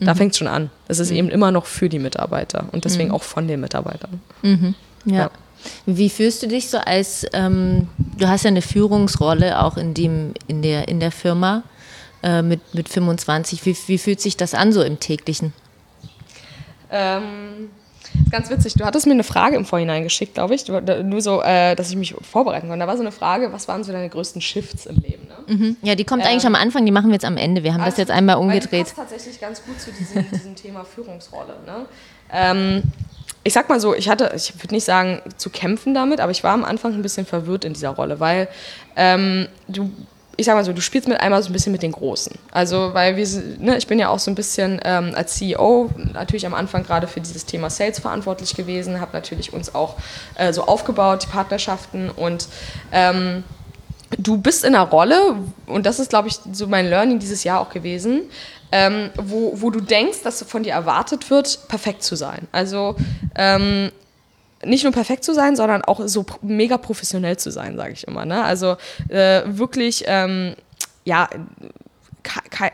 [0.00, 0.18] da mhm.
[0.18, 0.70] fängt es schon an.
[0.86, 1.16] Es ist mhm.
[1.16, 3.14] eben immer noch für die Mitarbeiter und deswegen mhm.
[3.14, 4.20] auch von den Mitarbeitern.
[5.06, 5.16] Ja.
[5.16, 5.30] ja.
[5.86, 7.88] Wie fühlst du dich so als, ähm,
[8.18, 11.62] du hast ja eine Führungsrolle auch in, dem, in, der, in der Firma.
[12.22, 13.64] Äh, mit, mit 25.
[13.64, 15.52] Wie, wie fühlt sich das an so im täglichen?
[16.90, 17.70] Ähm,
[18.30, 21.76] ganz witzig, du hattest mir eine Frage im Vorhinein geschickt, glaube ich, nur so, äh,
[21.76, 22.80] dass ich mich vorbereiten konnte.
[22.80, 25.28] Da war so eine Frage, was waren so deine größten Shifts im Leben?
[25.28, 25.54] Ne?
[25.54, 25.76] Mhm.
[25.82, 27.62] Ja, die kommt ähm, eigentlich am Anfang, die machen wir jetzt am Ende.
[27.62, 28.86] Wir haben also, das jetzt einmal umgedreht.
[28.86, 31.54] Das passt tatsächlich ganz gut zu diesem, diesem Thema Führungsrolle.
[31.66, 31.86] Ne?
[32.32, 32.82] Ähm,
[33.44, 36.42] ich sag mal so, ich hatte, ich würde nicht sagen zu kämpfen damit, aber ich
[36.42, 38.48] war am Anfang ein bisschen verwirrt in dieser Rolle, weil
[38.96, 39.92] ähm, du
[40.38, 42.32] ich sag mal so, du spielst mit einmal so ein bisschen mit den Großen.
[42.52, 43.26] Also, weil wir,
[43.58, 47.08] ne, ich bin ja auch so ein bisschen ähm, als CEO natürlich am Anfang gerade
[47.08, 49.96] für dieses Thema Sales verantwortlich gewesen, habe natürlich uns auch
[50.36, 52.46] äh, so aufgebaut, die Partnerschaften und
[52.92, 53.42] ähm,
[54.16, 55.34] du bist in einer Rolle,
[55.66, 58.22] und das ist, glaube ich, so mein Learning dieses Jahr auch gewesen,
[58.70, 62.46] ähm, wo, wo du denkst, dass von dir erwartet wird, perfekt zu sein.
[62.52, 62.94] Also,
[63.34, 63.90] ähm,
[64.64, 68.24] nicht nur perfekt zu sein, sondern auch so mega professionell zu sein, sage ich immer.
[68.24, 68.42] Ne?
[68.42, 68.76] Also
[69.08, 70.54] äh, wirklich, ähm,
[71.04, 71.28] ja,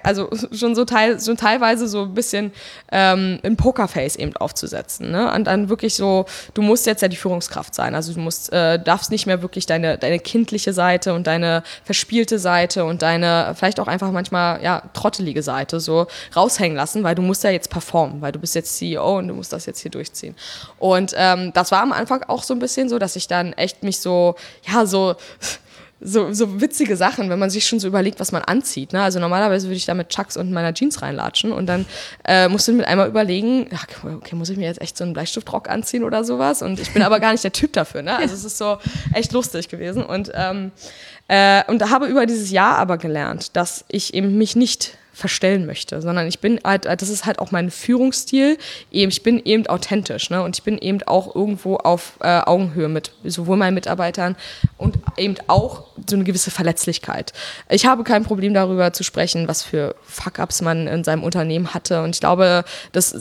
[0.03, 2.53] also schon so teil, schon teilweise so ein bisschen
[2.91, 5.11] ähm, ein Pokerface eben aufzusetzen.
[5.11, 5.33] Ne?
[5.33, 7.95] Und dann wirklich so, du musst jetzt ja die Führungskraft sein.
[7.95, 12.39] Also du musst, äh, darfst nicht mehr wirklich deine, deine kindliche Seite und deine verspielte
[12.39, 17.23] Seite und deine vielleicht auch einfach manchmal ja trottelige Seite so raushängen lassen, weil du
[17.23, 19.91] musst ja jetzt performen, weil du bist jetzt CEO und du musst das jetzt hier
[19.91, 20.35] durchziehen.
[20.79, 23.83] Und ähm, das war am Anfang auch so ein bisschen so, dass ich dann echt
[23.83, 24.35] mich so,
[24.67, 25.15] ja, so
[26.05, 28.93] so, so witzige Sachen, wenn man sich schon so überlegt, was man anzieht.
[28.93, 29.03] Ne?
[29.03, 31.87] Also normalerweise würde ich da mit Chucks und meiner Jeans reinlatschen und dann
[32.25, 35.15] äh, musst du mit einmal überlegen, ach, okay, muss ich mir jetzt echt so einen
[35.15, 36.61] Bleistiftrock anziehen oder sowas?
[36.61, 38.03] Und ich bin aber gar nicht der Typ dafür.
[38.03, 38.17] Ne?
[38.17, 38.77] Also es ist so
[39.15, 40.05] echt lustig gewesen.
[40.05, 40.73] Und, ähm,
[41.29, 46.03] äh, und habe über dieses Jahr aber gelernt, dass ich eben mich nicht verstellen möchte,
[46.03, 48.59] sondern ich bin halt, das ist halt auch mein Führungsstil.
[48.91, 50.43] Ich bin eben authentisch, ne?
[50.43, 54.35] Und ich bin eben auch irgendwo auf äh, Augenhöhe mit sowohl meinen Mitarbeitern
[54.77, 57.33] und eben auch so eine gewisse Verletzlichkeit.
[57.69, 62.03] Ich habe kein Problem darüber zu sprechen, was für Fuck-ups man in seinem Unternehmen hatte.
[62.03, 63.15] Und ich glaube, dass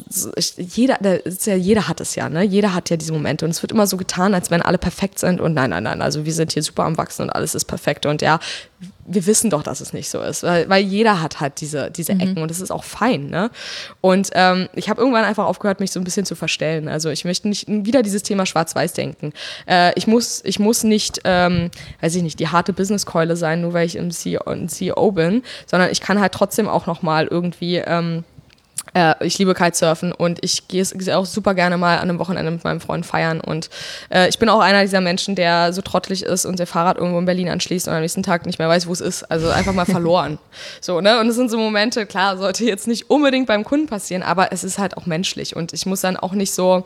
[0.57, 0.97] jeder,
[1.45, 2.41] ja, jeder hat es ja, ne?
[2.41, 3.45] Jeder hat ja diese Momente.
[3.45, 5.39] Und es wird immer so getan, als wenn alle perfekt sind.
[5.39, 6.01] Und nein, nein, nein.
[6.01, 8.07] Also wir sind hier super am Wachsen und alles ist perfekt.
[8.07, 8.39] Und ja,
[9.05, 12.13] wir wissen doch, dass es nicht so ist, weil, weil jeder hat halt diese, diese
[12.13, 13.27] Ecken und das ist auch fein.
[13.27, 13.49] Ne?
[14.01, 16.88] Und ähm, ich habe irgendwann einfach aufgehört, mich so ein bisschen zu verstellen.
[16.88, 19.34] Also ich möchte nicht wieder dieses Thema Schwarz-Weiß denken.
[19.67, 21.69] Äh, ich, muss, ich muss nicht, ähm,
[22.01, 25.43] weiß ich nicht, die harte Businesskeule sein, nur weil ich im CEO, ein CEO bin,
[25.65, 28.23] sondern ich kann halt trotzdem auch nochmal irgendwie ähm,
[28.93, 30.83] äh, ich liebe Kitesurfen und ich gehe
[31.15, 33.41] auch super gerne mal an einem Wochenende mit meinem Freund feiern.
[33.41, 33.69] Und
[34.09, 37.19] äh, ich bin auch einer dieser Menschen, der so trottelig ist und der Fahrrad irgendwo
[37.19, 39.23] in Berlin anschließt und am nächsten Tag nicht mehr weiß, wo es ist.
[39.23, 40.37] Also einfach mal verloren.
[40.81, 41.19] so, ne?
[41.19, 44.63] Und es sind so Momente, klar, sollte jetzt nicht unbedingt beim Kunden passieren, aber es
[44.63, 45.55] ist halt auch menschlich.
[45.55, 46.83] Und ich muss dann auch nicht so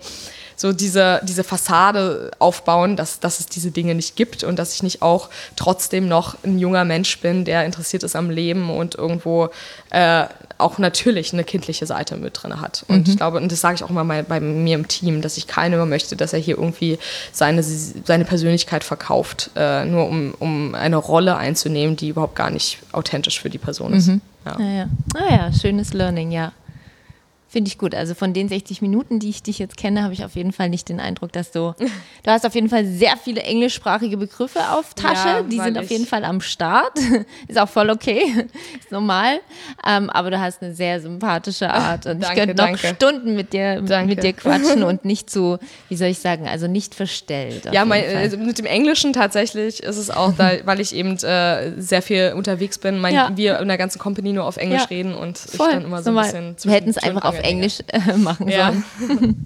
[0.58, 4.82] so diese, diese Fassade aufbauen, dass, dass es diese Dinge nicht gibt und dass ich
[4.82, 9.50] nicht auch trotzdem noch ein junger Mensch bin, der interessiert ist am Leben und irgendwo
[9.92, 10.26] äh,
[10.58, 12.84] auch natürlich eine kindliche Seite mit drin hat.
[12.88, 13.12] Und mhm.
[13.12, 15.46] ich glaube, und das sage ich auch immer mal bei mir im Team, dass ich
[15.46, 16.98] keiner möchte, dass er hier irgendwie
[17.32, 22.80] seine, seine Persönlichkeit verkauft, äh, nur um, um eine Rolle einzunehmen, die überhaupt gar nicht
[22.94, 24.08] authentisch für die Person ist.
[24.08, 24.22] Mhm.
[24.46, 24.56] Ja.
[24.56, 24.88] Ah, ja.
[25.16, 26.52] Ah ja, schönes Learning, ja.
[27.50, 27.96] Finde ich gut.
[27.96, 30.70] Also von den 60 Minuten, die ich dich jetzt kenne, habe ich auf jeden Fall
[30.70, 31.74] nicht den Eindruck, dass du.
[32.24, 35.28] Du hast auf jeden Fall sehr viele englischsprachige Begriffe auf Tasche.
[35.28, 36.92] Ja, die sind auf jeden Fall am Start.
[37.48, 38.22] Ist auch voll okay.
[38.80, 39.40] Ist normal.
[39.88, 42.06] Ähm, aber du hast eine sehr sympathische Art.
[42.06, 42.96] Und danke, ich könnte noch danke.
[42.96, 46.96] Stunden mit dir, mit dir quatschen und nicht so, wie soll ich sagen, also nicht
[46.96, 47.70] verstellt.
[47.72, 51.80] Ja, mein, also mit dem Englischen tatsächlich ist es auch, da, weil ich eben äh,
[51.80, 53.00] sehr viel unterwegs bin.
[53.00, 53.32] Mein, ja.
[53.36, 54.88] Wir in der ganzen Company nur auf Englisch ja.
[54.88, 55.68] reden und voll.
[55.68, 56.56] ich dann immer so ein bisschen.
[56.62, 58.74] Wir hätten es einfach auf auf Englisch äh, machen ja.
[59.00, 59.46] sollen.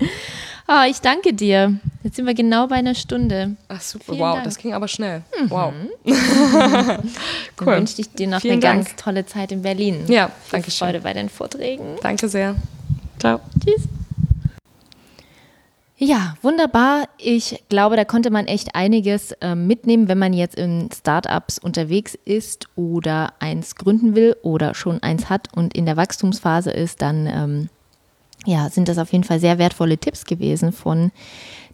[0.68, 1.80] oh, ich danke dir.
[2.04, 3.56] Jetzt sind wir genau bei einer Stunde.
[3.68, 4.46] Ach super, Vielen wow, Dank.
[4.46, 5.22] das ging aber schnell.
[5.40, 5.50] Mhm.
[5.50, 5.74] Wow.
[6.06, 6.16] cool.
[7.58, 8.86] Dann wünsche ich dir noch Vielen eine Dank.
[8.86, 10.06] ganz tolle Zeit in Berlin.
[10.08, 10.88] Ja, danke schön.
[10.88, 11.98] Freude bei deinen Vorträgen.
[12.02, 12.56] Danke sehr.
[13.20, 13.40] Ciao.
[13.64, 13.88] Tschüss.
[16.04, 17.08] Ja, wunderbar.
[17.20, 22.18] Ich glaube, da konnte man echt einiges äh, mitnehmen, wenn man jetzt in Startups unterwegs
[22.26, 27.28] ist oder eins gründen will oder schon eins hat und in der Wachstumsphase ist, dann
[27.28, 27.70] ähm,
[28.46, 31.12] ja, sind das auf jeden Fall sehr wertvolle Tipps gewesen von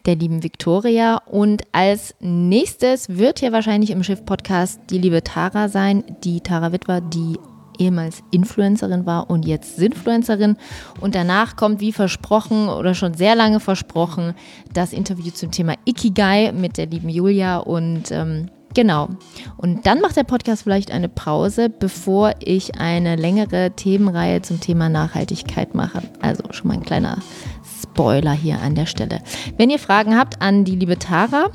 [0.06, 1.18] der lieben Victoria.
[1.26, 7.02] Und als nächstes wird hier wahrscheinlich im Schiff-Podcast die liebe Tara sein, die Tara Witwer,
[7.02, 7.38] die
[7.80, 10.58] ehemals Influencerin war und jetzt Sinfluencerin.
[11.00, 14.34] Und danach kommt, wie versprochen oder schon sehr lange versprochen,
[14.74, 17.58] das Interview zum Thema Ikigai mit der lieben Julia.
[17.58, 19.10] Und ähm, genau.
[19.58, 24.90] Und dann macht der Podcast vielleicht eine Pause, bevor ich eine längere Themenreihe zum Thema
[24.90, 26.02] Nachhaltigkeit mache.
[26.22, 27.20] Also schon mal ein kleiner
[27.82, 29.20] Spoiler hier an der Stelle.
[29.58, 31.52] Wenn ihr Fragen habt an die liebe Tara,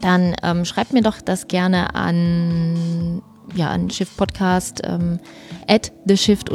[0.00, 3.22] dann ähm, schreibt mir doch das gerne an
[3.54, 5.18] ja, an Shift Podcast, ähm,
[5.66, 6.50] at the Shift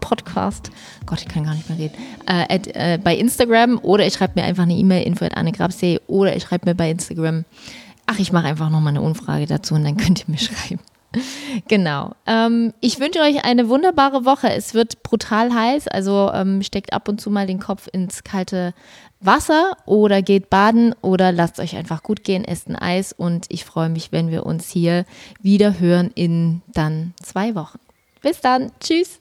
[0.00, 0.70] Podcast.
[1.06, 1.94] Gott, ich kann gar nicht mehr reden.
[2.26, 6.00] Äh, at, äh, bei Instagram oder ich schreibe mir einfach eine E-Mail, info at annegrabsee
[6.06, 7.44] oder ich schreibe mir bei Instagram.
[8.10, 10.80] Ach, ich mache einfach nochmal eine Umfrage dazu und dann könnt ihr mir schreiben.
[11.68, 12.14] Genau.
[12.26, 14.50] Ähm, ich wünsche euch eine wunderbare Woche.
[14.50, 18.72] Es wird brutal heiß, also ähm, steckt ab und zu mal den Kopf ins kalte
[19.20, 23.64] Wasser oder geht baden oder lasst euch einfach gut gehen, esst ein Eis und ich
[23.64, 25.04] freue mich, wenn wir uns hier
[25.42, 27.78] wieder hören in dann zwei Wochen.
[28.22, 28.72] Bis dann.
[28.80, 29.20] Tschüss.